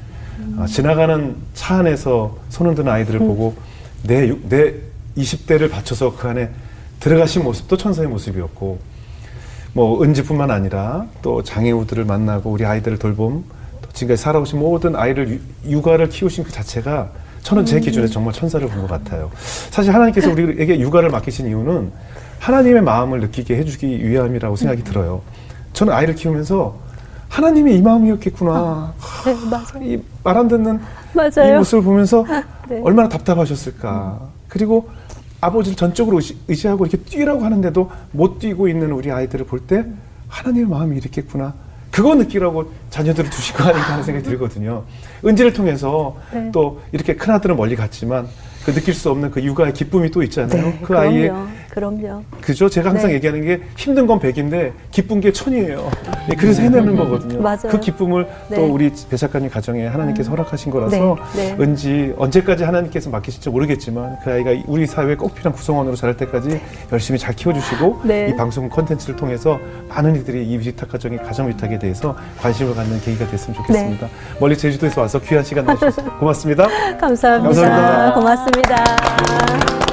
아, 0.58 0.66
지나가는 0.66 1.36
차 1.54 1.76
안에서 1.76 2.36
손 2.48 2.66
흔 2.68 2.74
드는 2.74 2.90
아이들을 2.90 3.18
보고 3.20 3.54
내, 4.02 4.28
유- 4.28 4.38
내 4.48 4.74
20대를 5.16 5.70
바쳐서 5.70 6.16
그 6.16 6.28
안에 6.28 6.50
들어가신 7.00 7.42
모습도 7.44 7.76
천사의 7.76 8.08
모습이었고 8.08 8.78
뭐 9.72 10.02
은지뿐만 10.02 10.50
아니라 10.50 11.06
또 11.22 11.42
장애우들을 11.42 12.04
만나고 12.04 12.50
우리 12.50 12.64
아이들을 12.64 12.98
돌봄 12.98 13.44
또 13.82 13.88
지금까지 13.92 14.22
살아오신 14.22 14.58
모든 14.58 14.96
아이를 14.96 15.40
유- 15.64 15.70
육아를 15.76 16.08
키우신 16.08 16.44
그 16.44 16.50
자체가 16.52 17.10
저는 17.42 17.64
제 17.64 17.80
기준에 17.80 18.06
정말 18.06 18.34
천사를 18.34 18.66
본 18.68 18.82
것 18.82 18.88
같아요. 18.88 19.30
사실 19.70 19.94
하나님께서 19.94 20.30
우리에게 20.30 20.78
육아를 20.80 21.08
맡기신 21.08 21.46
이유는 21.48 21.90
하나님의 22.44 22.82
마음을 22.82 23.20
느끼게 23.20 23.56
해주기 23.58 24.08
위함이라고 24.08 24.56
생각이 24.56 24.82
들어요. 24.82 25.20
저는 25.74 25.92
아이를 25.92 26.14
키우면서 26.14 26.74
하나님이 27.28 27.76
이 27.76 27.82
마음이었겠구나. 27.82 28.94
네, 29.24 29.36
맞아요. 29.50 30.00
이말안 30.24 30.48
듣는 30.48 30.76
이 30.76 31.16
맞아요. 31.16 31.58
모습을 31.58 31.84
보면서 31.84 32.24
네. 32.68 32.80
얼마나 32.82 33.08
답답하셨을까. 33.08 34.18
그리고 34.48 34.88
아버지를 35.42 35.76
전적으로 35.76 36.16
의지, 36.16 36.36
의지 36.48 36.66
하고 36.66 36.86
이렇게 36.86 36.96
뛰라고 37.04 37.44
하는데도 37.44 37.90
못 38.12 38.38
뛰고 38.38 38.68
있는 38.68 38.90
우리 38.90 39.10
아이들을 39.12 39.46
볼 39.46 39.60
때 39.66 39.84
하나님의 40.28 40.68
마음이 40.68 40.96
이렇겠구나. 40.96 41.54
그거 41.90 42.14
느끼라고 42.14 42.72
자녀들을 42.90 43.28
두신 43.30 43.56
거 43.56 43.64
아닌가 43.64 43.92
하는 43.92 44.04
생각이 44.04 44.26
들거든요. 44.26 44.84
은지를 45.24 45.52
통해서 45.52 46.16
네. 46.32 46.48
또 46.52 46.80
이렇게 46.92 47.16
큰 47.16 47.34
아들은 47.34 47.56
멀리 47.56 47.74
갔지만 47.76 48.26
그 48.64 48.72
느낄 48.72 48.94
수 48.94 49.10
없는 49.10 49.30
그 49.30 49.42
육아의 49.42 49.72
기쁨이 49.74 50.10
또 50.10 50.22
있잖아요. 50.22 50.62
네, 50.62 50.78
그 50.82 50.96
아이의 50.96 51.32
그럼요. 51.70 52.22
그죠? 52.40 52.68
제가 52.68 52.90
항상 52.90 53.08
네. 53.08 53.16
얘기하는 53.16 53.42
게 53.42 53.60
힘든 53.76 54.06
건 54.06 54.18
백인데 54.18 54.72
기쁜 54.90 55.20
게 55.20 55.32
천이에요. 55.32 55.88
네, 56.28 56.34
그래서 56.36 56.62
해내는 56.62 56.96
거거든요. 56.96 57.40
맞아요. 57.40 57.68
그 57.68 57.80
기쁨을 57.80 58.26
네. 58.48 58.56
또 58.56 58.66
우리 58.66 58.92
배 59.08 59.16
작가님 59.16 59.48
가정에 59.48 59.86
하나님께서 59.86 60.30
허락하신 60.30 60.72
거라서 60.72 61.16
네, 61.34 61.54
네. 61.54 61.62
은지 61.62 62.12
언제까지 62.18 62.64
하나님께서 62.64 63.10
맡기실지 63.10 63.50
모르겠지만 63.50 64.18
그 64.24 64.30
아이가 64.30 64.50
우리 64.66 64.86
사회에 64.86 65.14
꼭 65.14 65.34
필요한 65.34 65.54
구성원으로 65.56 65.96
자랄 65.96 66.16
때까지 66.16 66.60
열심히 66.92 67.18
잘 67.18 67.34
키워주시고 67.34 68.00
네. 68.04 68.28
이 68.30 68.36
방송 68.36 68.68
콘텐츠를 68.68 69.16
통해서 69.16 69.58
많은 69.88 70.16
이들이 70.16 70.46
이 70.46 70.58
위탁 70.58 70.88
가정의 70.90 71.18
가정 71.18 71.48
위탁에 71.48 71.78
대해서 71.78 72.16
관심을 72.38 72.74
갖는 72.74 73.00
계기가 73.00 73.28
됐으면 73.28 73.56
좋겠습니다. 73.56 74.06
네. 74.06 74.12
멀리 74.40 74.56
제주도에서 74.56 75.02
와서 75.02 75.20
귀한 75.20 75.44
시간 75.44 75.64
내주셔서 75.66 76.02
고맙습니다. 76.18 76.66
감사합니다. 76.98 77.62
감사합니다. 77.62 78.14
고맙습니다. 78.14 79.89